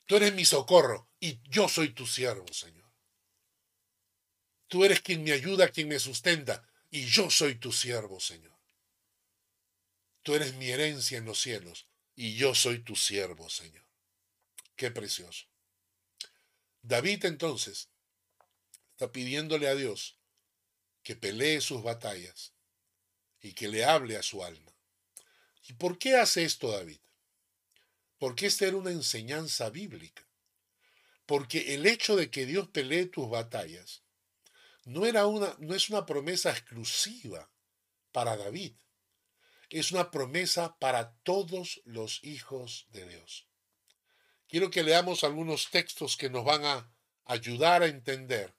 [0.08, 2.90] Tú eres mi socorro y yo soy tu siervo, Señor.
[4.68, 8.58] Tú eres quien me ayuda, quien me sustenta y yo soy tu siervo, Señor.
[10.24, 13.86] Tú eres mi herencia en los cielos y yo soy tu siervo, Señor.
[14.78, 15.46] Qué precioso.
[16.82, 17.90] David entonces
[18.92, 20.18] está pidiéndole a Dios
[21.04, 22.54] que pelee sus batallas
[23.42, 24.74] y que le hable a su alma.
[25.68, 27.00] ¿Y por qué hace esto David?
[28.18, 30.28] Porque esta era una enseñanza bíblica.
[31.26, 34.04] Porque el hecho de que Dios pelee tus batallas
[34.86, 37.50] no, era una, no es una promesa exclusiva
[38.12, 38.74] para David.
[39.70, 43.48] Es una promesa para todos los hijos de Dios.
[44.48, 46.90] Quiero que leamos algunos textos que nos van a
[47.26, 48.56] ayudar a entender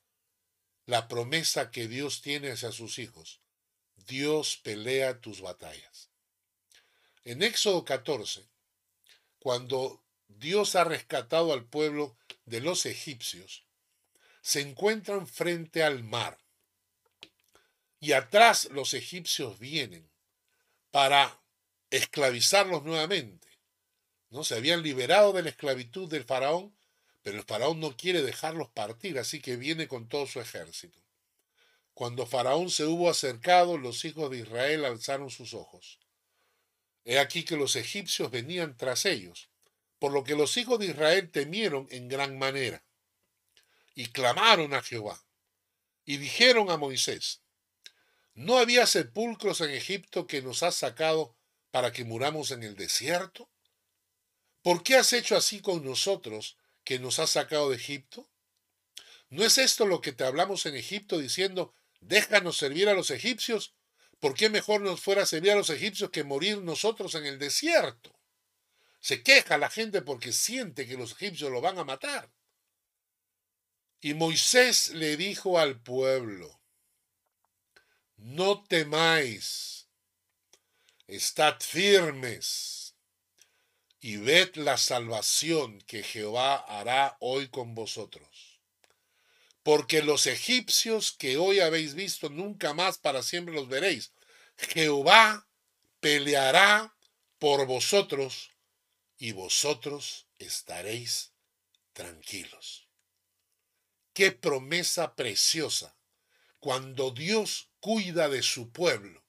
[0.84, 3.40] la promesa que Dios tiene hacia sus hijos.
[3.96, 6.10] Dios pelea tus batallas.
[7.24, 8.46] En Éxodo 14,
[9.48, 13.64] cuando Dios ha rescatado al pueblo de los egipcios,
[14.42, 16.36] se encuentran frente al mar.
[17.98, 20.06] Y atrás los egipcios vienen
[20.90, 21.40] para
[21.88, 23.48] esclavizarlos nuevamente.
[24.28, 24.44] ¿no?
[24.44, 26.76] Se habían liberado de la esclavitud del faraón
[27.22, 31.00] pero el faraón no quiere dejarlos partir, así que viene con todo su ejército.
[31.94, 35.98] Cuando Faraón se hubo acercado, los hijos de Israel alzaron sus ojos.
[37.10, 39.48] He aquí que los egipcios venían tras ellos,
[39.98, 42.84] por lo que los hijos de Israel temieron en gran manera,
[43.94, 45.24] y clamaron a Jehová,
[46.04, 47.40] y dijeron a Moisés,
[48.34, 51.34] ¿no había sepulcros en Egipto que nos has sacado
[51.70, 53.48] para que muramos en el desierto?
[54.60, 58.28] ¿Por qué has hecho así con nosotros que nos ha sacado de Egipto?
[59.30, 63.77] ¿No es esto lo que te hablamos en Egipto diciendo, déjanos servir a los egipcios?
[64.20, 67.38] ¿Por qué mejor nos fuera a servir a los egipcios que morir nosotros en el
[67.38, 68.18] desierto?
[69.00, 72.30] Se queja la gente porque siente que los egipcios lo van a matar.
[74.00, 76.60] Y Moisés le dijo al pueblo,
[78.16, 79.88] no temáis,
[81.06, 82.94] estad firmes
[84.00, 88.47] y ved la salvación que Jehová hará hoy con vosotros.
[89.68, 94.12] Porque los egipcios que hoy habéis visto nunca más para siempre los veréis.
[94.56, 95.46] Jehová
[96.00, 96.96] peleará
[97.38, 98.50] por vosotros
[99.18, 101.32] y vosotros estaréis
[101.92, 102.88] tranquilos.
[104.14, 105.94] Qué promesa preciosa
[106.60, 109.22] cuando Dios cuida de su pueblo.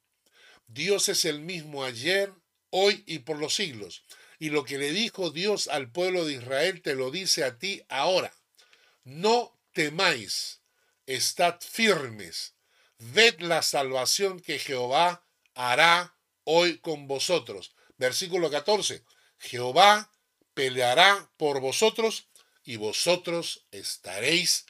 [0.68, 2.34] Dios es el mismo ayer,
[2.70, 4.06] hoy y por los siglos.
[4.40, 7.84] Y lo que le dijo Dios al pueblo de Israel te lo dice a ti
[7.90, 8.34] ahora.
[9.04, 10.62] No temáis,
[11.06, 12.54] estad firmes,
[12.98, 15.24] ved la salvación que Jehová
[15.56, 17.74] hará hoy con vosotros.
[17.98, 19.04] Versículo 14.
[19.40, 20.12] Jehová
[20.54, 22.28] peleará por vosotros
[22.64, 24.66] y vosotros estaréis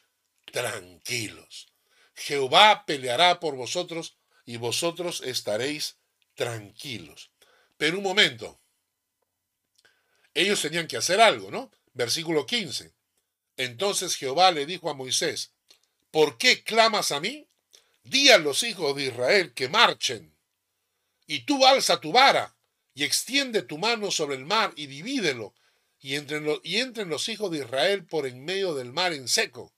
[0.51, 1.67] tranquilos.
[2.15, 5.97] Jehová peleará por vosotros y vosotros estaréis
[6.35, 7.31] tranquilos.
[7.77, 8.59] Pero un momento,
[10.33, 11.71] ellos tenían que hacer algo, ¿no?
[11.93, 12.93] Versículo 15.
[13.59, 15.51] Entonces Jehová le dijo a Moisés,
[16.11, 17.45] ¿por qué clamas a mí?
[18.03, 20.33] Di a los hijos de Israel que marchen.
[21.27, 22.55] Y tú alza tu vara
[22.93, 25.53] y extiende tu mano sobre el mar y divídelo,
[25.99, 29.73] y entren, y entren los hijos de Israel por en medio del mar en seco.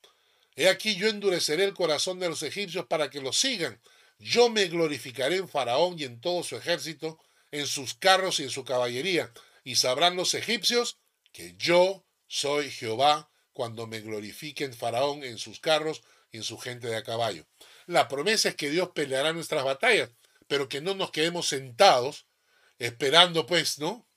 [0.56, 3.82] He aquí yo endureceré el corazón de los egipcios para que los sigan.
[4.20, 7.18] Yo me glorificaré en Faraón y en todo su ejército,
[7.50, 11.00] en sus carros y en su caballería, y sabrán los egipcios
[11.32, 13.31] que yo soy Jehová
[13.62, 17.46] cuando me glorifiquen Faraón en sus carros y en su gente de a caballo.
[17.86, 20.10] La promesa es que Dios peleará nuestras batallas,
[20.48, 22.26] pero que no nos quedemos sentados
[22.80, 24.08] esperando, pues, ¿no?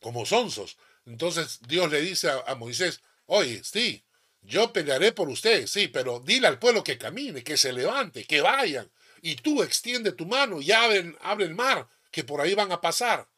[0.00, 0.78] Como sonsos.
[1.04, 4.06] Entonces Dios le dice a, Moisés, oye, sí,
[4.40, 8.40] yo pelearé por ustedes, sí, pero dile al pueblo que camine, que se levante, que
[8.40, 8.90] vayan.
[9.20, 12.80] Y tú extiende tu mano y abre, abre el mar, que por ahí van a
[12.80, 13.28] pasar.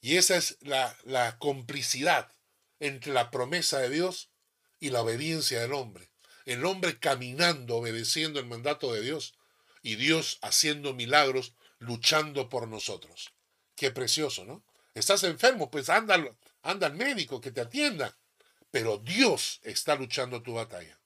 [0.00, 2.32] Y esa es la, complicidad
[2.80, 4.30] entre la promesa de Dios
[4.80, 6.10] y la obediencia del hombre.
[6.44, 9.34] El hombre caminando, obedeciendo el mandato de Dios
[9.82, 13.32] y Dios haciendo milagros, luchando por nosotros.
[13.76, 14.64] Qué precioso, ¿no?
[14.94, 16.18] Estás enfermo, pues anda,
[16.62, 18.16] anda al médico que te atienda.
[18.70, 20.98] Pero Dios está luchando tu batalla.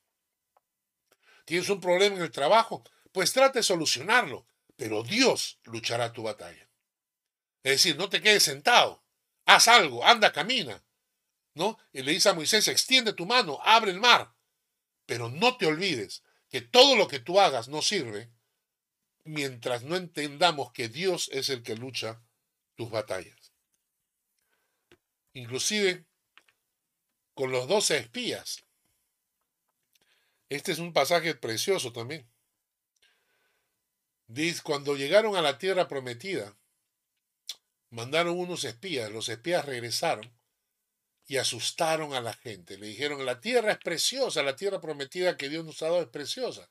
[1.45, 2.83] ¿Tienes un problema en el trabajo?
[3.13, 4.47] Pues trate de solucionarlo,
[4.77, 6.69] pero Dios luchará tu batalla.
[7.63, 9.03] Es decir, no te quedes sentado,
[9.45, 10.83] haz algo, anda, camina.
[11.55, 11.79] ¿No?
[11.93, 14.35] Y le dice a Moisés, extiende tu mano, abre el mar.
[15.07, 18.31] Pero no te olvides que todo lo que tú hagas no sirve
[19.25, 22.23] mientras no entendamos que Dios es el que lucha
[22.75, 23.53] tus batallas.
[25.35, 26.07] Inclusive
[27.35, 28.65] con los doce espías.
[30.49, 32.31] Este es un pasaje precioso también.
[34.27, 36.57] Dice, cuando llegaron a la tierra prometida,
[37.91, 40.31] mandaron unos espías, los espías regresaron
[41.27, 42.79] y asustaron a la gente.
[42.79, 46.09] Le dijeron, la tierra es preciosa, la tierra prometida que Dios nos ha dado es
[46.09, 46.69] preciosa.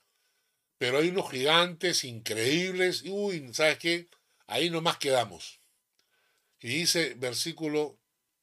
[0.78, 4.08] Pero hay unos gigantes increíbles, y uy, ¿sabes qué?
[4.48, 5.60] Ahí nomás quedamos.
[6.60, 7.98] Y dice versículo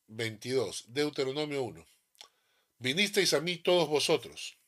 [0.09, 1.87] 22, Deuteronomio 1.
[2.79, 4.59] Vinisteis a mí todos vosotros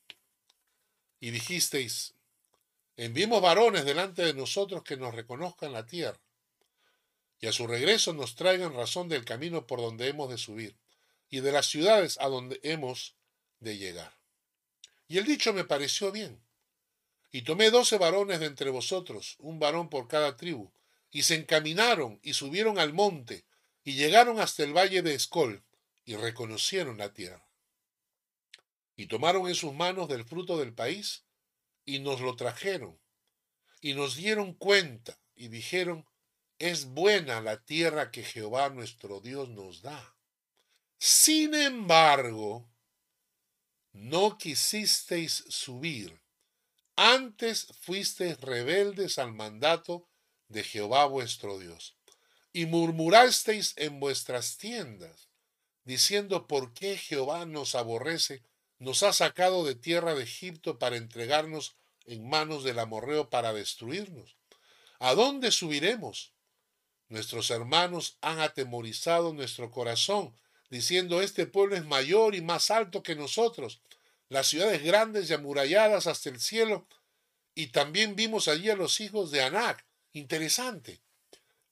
[1.20, 2.14] y dijisteis,
[2.96, 6.20] enviemos varones delante de nosotros que nos reconozcan la tierra
[7.38, 10.79] y a su regreso nos traigan razón del camino por donde hemos de subir
[11.30, 13.16] y de las ciudades a donde hemos
[13.60, 14.12] de llegar.
[15.08, 16.42] Y el dicho me pareció bien.
[17.32, 20.72] Y tomé doce varones de entre vosotros, un varón por cada tribu,
[21.10, 23.44] y se encaminaron y subieron al monte,
[23.84, 25.62] y llegaron hasta el valle de Escol,
[26.04, 27.50] y reconocieron la tierra
[29.00, 31.24] y tomaron en sus manos del fruto del país
[31.86, 33.00] y nos lo trajeron
[33.80, 36.06] y nos dieron cuenta y dijeron,
[36.58, 40.14] es buena la tierra que Jehová nuestro Dios nos da.
[41.02, 42.68] Sin embargo,
[43.92, 46.20] no quisisteis subir,
[46.94, 50.06] antes fuisteis rebeldes al mandato
[50.48, 51.96] de Jehová vuestro Dios,
[52.52, 55.30] y murmurasteis en vuestras tiendas,
[55.84, 58.44] diciendo, ¿por qué Jehová nos aborrece
[58.80, 61.76] nos ha sacado de tierra de Egipto para entregarnos
[62.06, 64.36] en manos del amorreo para destruirnos.
[64.98, 66.32] ¿A dónde subiremos?
[67.08, 70.34] Nuestros hermanos han atemorizado nuestro corazón,
[70.70, 73.82] diciendo este pueblo es mayor y más alto que nosotros,
[74.28, 76.86] las ciudades grandes y amuralladas hasta el cielo,
[77.54, 79.84] y también vimos allí a los hijos de Anac.
[80.12, 81.02] Interesante.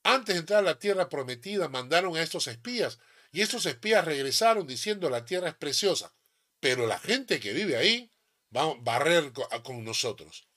[0.02, 2.98] Antes de entrar a la tierra prometida, mandaron a estos espías,
[3.32, 6.12] y estos espías regresaron diciendo la tierra es preciosa
[6.60, 8.10] pero la gente que vive ahí
[8.54, 9.32] va a barrer
[9.62, 10.48] con nosotros.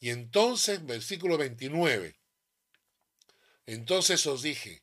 [0.00, 2.16] Y entonces, versículo 29,
[3.66, 4.82] entonces os dije,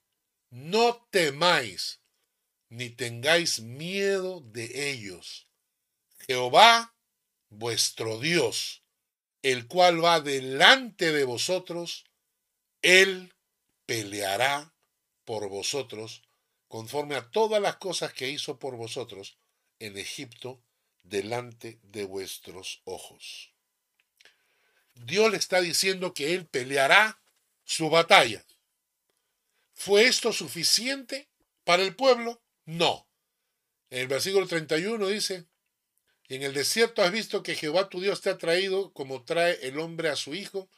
[0.50, 2.02] no temáis
[2.76, 5.48] ni tengáis miedo de ellos.
[6.28, 6.94] Jehová,
[7.50, 8.84] vuestro Dios,
[9.42, 12.06] el cual va delante de vosotros,
[12.82, 13.34] él
[13.86, 14.74] peleará
[15.24, 16.24] por vosotros
[16.68, 19.38] conforme a todas las cosas que hizo por vosotros
[19.80, 20.62] en Egipto
[21.04, 23.54] delante de vuestros ojos.
[24.96, 27.20] Dios le está diciendo que Él peleará
[27.64, 28.46] su batalla.
[29.74, 31.30] ¿Fue esto suficiente
[31.64, 32.42] para el pueblo?
[32.66, 33.08] No.
[33.90, 35.46] En el versículo 31 dice,
[36.28, 39.80] en el desierto has visto que Jehová tu Dios te ha traído como trae el
[39.80, 40.70] hombre a su hijo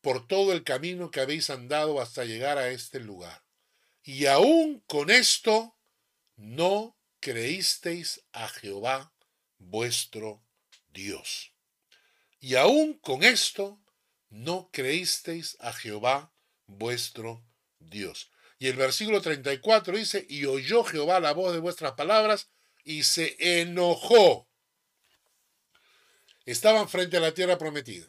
[0.00, 3.42] por todo el camino que habéis andado hasta llegar a este lugar.
[4.02, 5.76] Y aún con esto
[6.36, 9.12] no creísteis a Jehová
[9.58, 10.42] vuestro
[10.88, 11.52] Dios.
[12.38, 13.78] Y aún con esto
[14.30, 16.32] no creísteis a Jehová
[16.66, 17.44] vuestro
[17.78, 18.30] Dios.
[18.60, 22.50] Y el versículo 34 dice, y oyó Jehová la voz de vuestras palabras
[22.84, 24.46] y se enojó.
[26.44, 28.06] Estaban frente a la tierra prometida.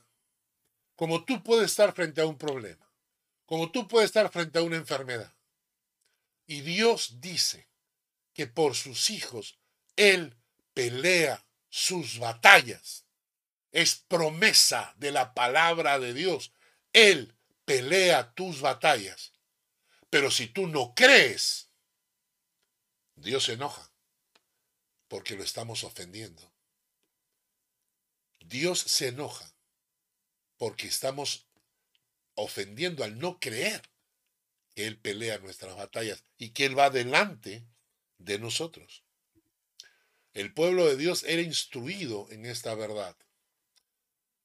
[0.97, 2.85] Como tú puedes estar frente a un problema.
[3.45, 5.33] Como tú puedes estar frente a una enfermedad.
[6.45, 7.69] Y Dios dice
[8.33, 9.57] que por sus hijos
[9.95, 10.35] Él
[10.73, 13.05] pelea sus batallas.
[13.71, 16.51] Es promesa de la palabra de Dios.
[16.91, 19.31] Él pelea tus batallas.
[20.11, 21.69] Pero si tú no crees,
[23.15, 23.89] Dios se enoja
[25.07, 26.51] porque lo estamos ofendiendo.
[28.41, 29.55] Dios se enoja
[30.57, 31.47] porque estamos
[32.35, 33.81] ofendiendo al no creer
[34.75, 37.65] que Él pelea nuestras batallas y que Él va delante
[38.17, 39.05] de nosotros.
[40.33, 43.15] El pueblo de Dios era instruido en esta verdad.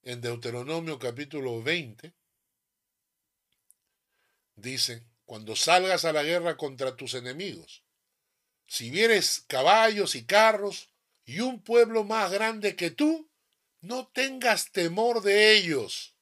[0.03, 2.15] En Deuteronomio capítulo 20
[4.55, 7.85] dice, cuando salgas a la guerra contra tus enemigos,
[8.67, 10.89] si vieres caballos y carros
[11.25, 13.31] y un pueblo más grande que tú,
[13.81, 16.17] no tengas temor de ellos,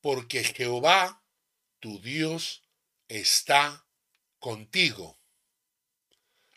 [0.00, 1.22] porque Jehová,
[1.78, 2.62] tu Dios,
[3.08, 3.86] está
[4.38, 5.18] contigo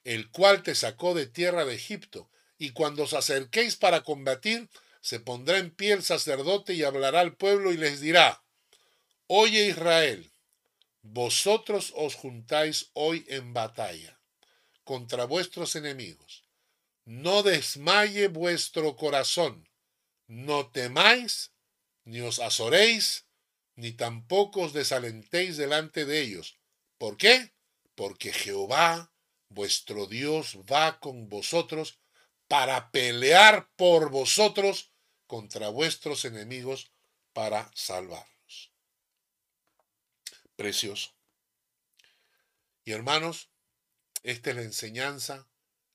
[0.07, 4.69] el cual te sacó de tierra de Egipto, y cuando os acerquéis para combatir,
[5.01, 8.41] se pondrá en pie el sacerdote y hablará al pueblo y les dirá,
[9.27, 10.31] Oye Israel,
[11.13, 14.19] vosotros os juntáis hoy en batalla
[14.83, 16.45] contra vuestros enemigos.
[17.05, 19.69] No desmaye vuestro corazón,
[20.27, 21.53] no temáis,
[22.03, 23.25] ni os azoréis,
[23.75, 26.59] ni tampoco os desalentéis delante de ellos.
[26.97, 27.53] ¿Por qué?
[27.95, 29.13] Porque Jehová,
[29.49, 31.99] vuestro Dios, va con vosotros
[32.47, 34.91] para pelear por vosotros
[35.27, 36.91] contra vuestros enemigos
[37.33, 38.36] para salvarlos.
[40.57, 41.15] Precioso.
[42.83, 43.49] Y hermanos,
[44.23, 45.47] esta es la enseñanza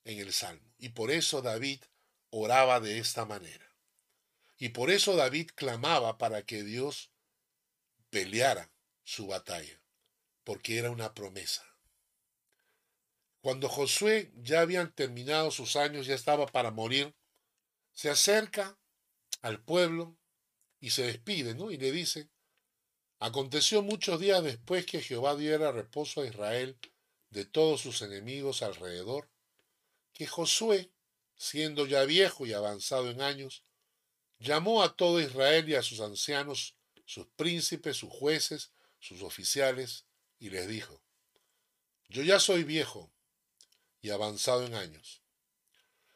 [0.05, 0.73] en el Salmo.
[0.79, 1.83] Y por eso David
[2.31, 3.75] oraba de esta manera.
[4.57, 7.11] Y por eso David clamaba para que Dios
[8.09, 8.71] peleara
[9.03, 9.81] su batalla,
[10.43, 11.65] porque era una promesa.
[13.41, 17.13] Cuando Josué ya habían terminado sus años, ya estaba para morir,
[17.91, 18.79] se acerca
[19.41, 20.17] al pueblo
[20.79, 21.69] y se despide, ¿no?
[21.69, 22.29] Y le dice,
[23.23, 26.77] aconteció muchos días después que Jehová diera reposo a Israel
[27.29, 29.29] de todos sus enemigos alrededor,
[30.11, 30.91] que Josué,
[31.37, 33.63] siendo ya viejo y avanzado en años,
[34.39, 40.03] llamó a todo Israel y a sus ancianos, sus príncipes, sus jueces, sus oficiales,
[40.37, 41.01] y les dijo,
[42.09, 43.09] Yo ya soy viejo
[44.01, 45.21] y avanzado en años,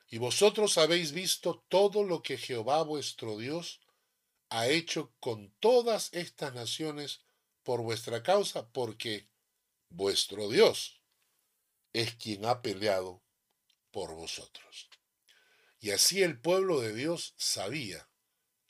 [0.10, 3.80] y vosotros habéis visto todo lo que Jehová vuestro Dios
[4.50, 7.22] ha hecho con todas estas naciones
[7.64, 9.30] por vuestra causa, porque
[9.89, 11.02] vuestro Dios
[11.93, 13.24] es quien ha peleado
[13.91, 14.89] por vosotros.
[15.80, 18.10] Y así el pueblo de Dios sabía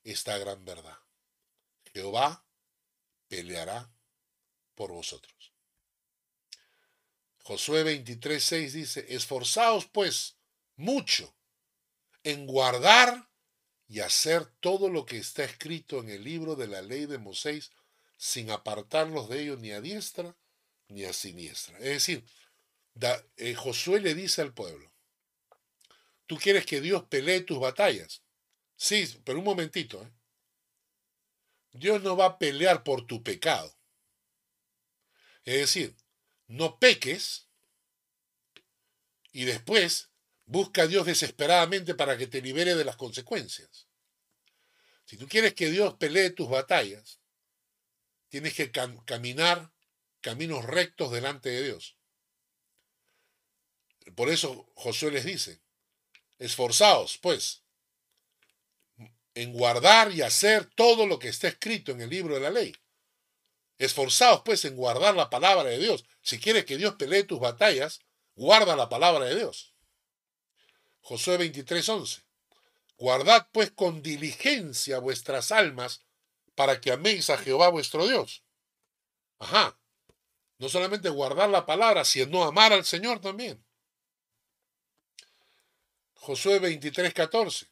[0.04, 0.98] esta gran verdad.
[1.94, 2.46] Jehová
[3.28, 3.92] peleará
[4.76, 5.54] por vosotros.
[7.44, 10.38] Josué 23:6 dice, esforzaos pues
[10.76, 11.34] mucho
[12.24, 13.30] en guardar
[13.88, 17.72] y hacer todo lo que está escrito en el libro de la ley de Moisés,
[18.18, 20.36] sin apartarlos de ellos ni a diestra
[20.90, 21.78] ni a siniestra.
[21.78, 22.24] Es decir,
[23.38, 24.92] eh, Josué le dice al pueblo,
[26.26, 28.24] tú quieres que Dios pelee tus batallas.
[28.76, 30.02] Sí, pero un momentito.
[30.02, 30.12] ¿eh?
[31.72, 33.76] Dios no va a pelear por tu pecado.
[35.46, 35.96] Es decir,
[36.48, 37.48] no peques
[39.32, 40.10] y después
[40.48, 43.88] busca a Dios desesperadamente para que te libere de las consecuencias.
[45.06, 47.20] Si tú quieres que Dios pelee tus batallas,
[48.30, 48.72] tienes que
[49.06, 49.72] caminar
[50.22, 51.96] caminos rectos delante de Dios.
[54.16, 55.62] Por eso Josué les dice,
[56.40, 57.64] esforzaos, pues,
[59.36, 62.76] en guardar y hacer todo lo que está escrito en el libro de la ley.
[63.78, 66.06] Esforzaos, pues, en guardar la palabra de Dios.
[66.22, 68.00] Si quieres que Dios pelee tus batallas,
[68.36, 69.77] guarda la palabra de Dios.
[71.08, 72.22] Josué 23:11.
[72.98, 76.02] Guardad, pues, con diligencia vuestras almas
[76.54, 78.44] para que améis a Jehová vuestro Dios.
[79.40, 79.80] Ajá.
[80.58, 83.64] No solamente guardar la palabra, sino amar al Señor también.
[86.16, 87.70] Josué 23:14.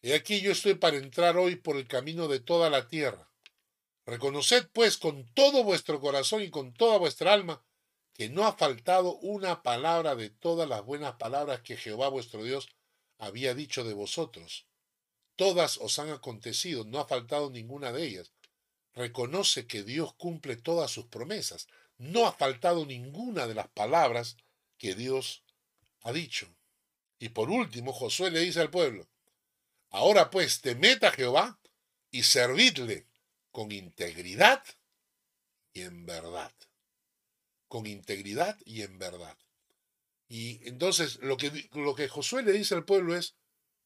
[0.00, 3.28] Y aquí yo estoy para entrar hoy por el camino de toda la tierra.
[4.06, 7.64] Reconoced pues con todo vuestro corazón y con toda vuestra alma
[8.14, 12.68] que no ha faltado una palabra de todas las buenas palabras que Jehová vuestro Dios
[13.18, 14.66] había dicho de vosotros.
[15.36, 18.32] Todas os han acontecido, no ha faltado ninguna de ellas.
[18.94, 21.66] Reconoce que Dios cumple todas sus promesas.
[21.98, 24.36] No ha faltado ninguna de las palabras
[24.78, 25.42] que Dios
[26.02, 26.54] ha dicho.
[27.18, 29.08] Y por último, Josué le dice al pueblo,
[29.90, 31.58] Ahora pues, temed a Jehová
[32.10, 33.06] y servidle
[33.50, 34.62] con integridad
[35.72, 36.52] y en verdad.
[37.74, 39.36] Con integridad y en verdad.
[40.28, 43.34] Y entonces lo que, lo que Josué le dice al pueblo es,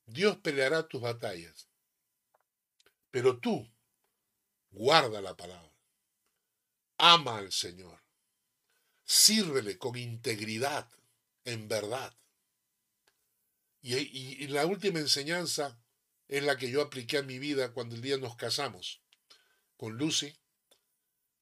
[0.04, 1.70] Dios peleará tus batallas,
[3.10, 3.66] pero tú
[4.72, 5.72] guarda la palabra,
[6.98, 7.98] ama al Señor,
[9.04, 10.86] sírvele con integridad,
[11.46, 12.14] en verdad.
[13.80, 15.80] Y, y, y la última enseñanza
[16.26, 19.00] es la que yo apliqué a mi vida cuando el día nos casamos
[19.78, 20.38] con Lucy.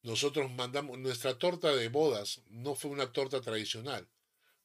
[0.07, 4.09] Nosotros mandamos, nuestra torta de bodas no fue una torta tradicional.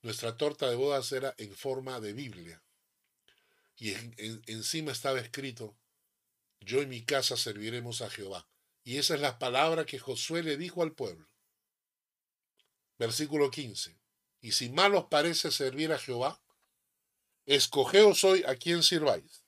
[0.04, 2.62] Nuestra torta de bodas era en forma de Biblia.
[3.76, 3.96] Y
[4.46, 5.76] encima estaba escrito,
[6.60, 8.48] yo y mi casa serviremos a Jehová.
[8.84, 11.28] Y esa es la palabra que Josué le dijo al pueblo.
[13.00, 13.98] Versículo 15.
[14.42, 16.39] Y si mal os parece servir a Jehová,
[17.48, 19.42] escogeos hoy a quien sirváis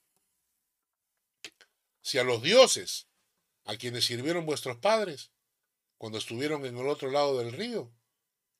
[2.01, 3.07] si a los dioses
[3.65, 5.29] a quienes sirvieron vuestros padres
[6.03, 7.89] cuando estuvieron en el otro lado del río,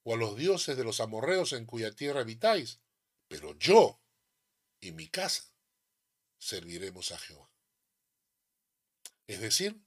[0.04, 2.80] o a los dioses de los amorreos en cuya tierra habitáis,
[3.28, 4.00] pero yo
[4.80, 5.44] y mi casa
[6.38, 7.52] serviremos a Jehová.
[9.28, 9.78] Es decir,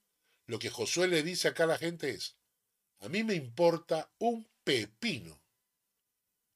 [0.45, 2.37] lo que Josué le dice acá a la gente es,
[2.99, 5.41] a mí me importa un pepino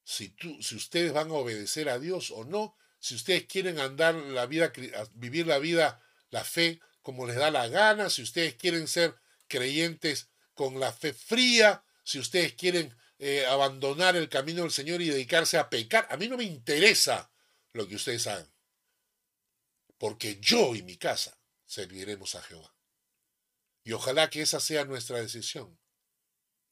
[0.04, 4.14] si, tú, si ustedes van a obedecer a Dios o no, si ustedes quieren andar
[4.14, 4.72] la vida,
[5.16, 6.00] vivir la vida,
[6.30, 9.16] la fe como les da la gana, si ustedes quieren ser
[9.48, 10.31] creyentes
[10.62, 15.58] con la fe fría, si ustedes quieren eh, abandonar el camino del Señor y dedicarse
[15.58, 17.32] a pecar, a mí no me interesa
[17.74, 18.48] lo que ustedes hagan,
[19.98, 21.36] porque yo y mi casa
[21.66, 22.76] serviremos a Jehová.
[23.84, 25.80] Y ojalá que esa sea nuestra decisión.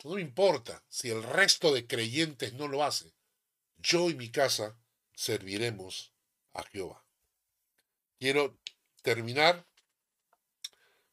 [0.04, 3.12] No me importa si el resto de creyentes no lo hace.
[3.78, 4.78] Yo y mi casa
[5.16, 6.14] serviremos
[6.54, 7.04] a Jehová.
[8.20, 8.60] Quiero
[9.02, 9.66] terminar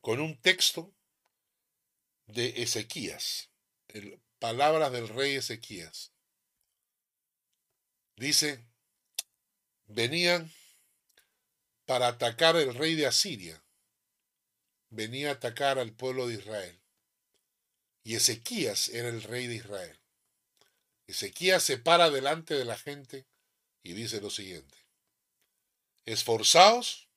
[0.03, 0.96] con un texto
[2.27, 3.51] de Ezequías,
[4.39, 6.13] palabras del rey Ezequías.
[8.17, 8.65] Dice,
[9.87, 10.53] venían
[11.85, 13.63] para atacar el rey de Asiria,
[14.91, 16.81] venía a atacar al pueblo de Israel.
[18.03, 19.99] Y Ezequías era el rey de Israel.
[21.07, 23.27] Ezequías se para delante de la gente
[23.83, 24.77] y dice lo siguiente.
[26.05, 27.09] Esforzaos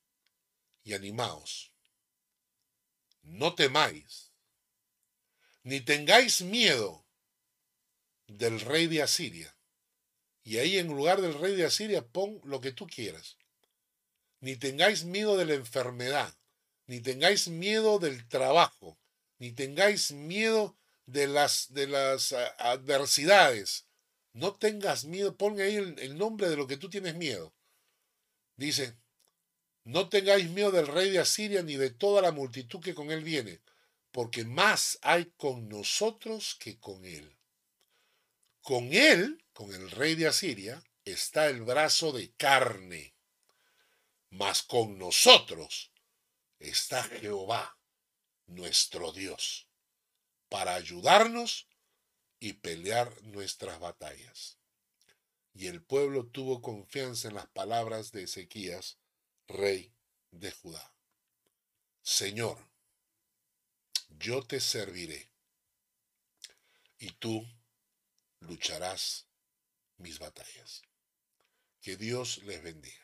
[0.83, 1.71] y animaos.
[3.21, 4.28] No temáis,
[5.69, 7.05] ni tengáis miedo
[8.27, 9.55] del rey de Asiria.
[10.43, 13.37] Y ahí en lugar del rey de Asiria pon lo que tú quieras.
[14.39, 16.33] Ni tengáis miedo de la enfermedad,
[16.87, 18.97] ni tengáis miedo del trabajo,
[19.37, 23.85] ni tengáis miedo de las, de las adversidades.
[24.33, 27.53] No tengas miedo, pon ahí el, nombre de lo que tú tienes miedo.
[28.55, 28.97] Dice,
[29.83, 33.23] no tengáis miedo del rey de Asiria ni de toda la multitud que con él
[33.23, 33.61] viene,
[34.11, 37.37] porque más hay con nosotros que con él.
[38.61, 43.15] Con él, con el rey de Asiria, está el brazo de carne,
[44.29, 45.91] mas con nosotros
[46.59, 47.77] está Jehová,
[48.47, 49.69] nuestro Dios
[50.49, 51.67] para ayudarnos
[52.39, 54.57] y pelear nuestras batallas.
[55.53, 58.97] Y el pueblo tuvo confianza en las palabras de Ezequías,
[59.47, 59.93] rey
[60.31, 60.93] de Judá.
[62.01, 62.68] Señor,
[64.19, 65.29] yo te serviré
[66.97, 67.47] y tú
[68.41, 69.27] lucharás
[69.97, 70.81] mis batallas.
[71.81, 72.98] Que Dios les bendiga.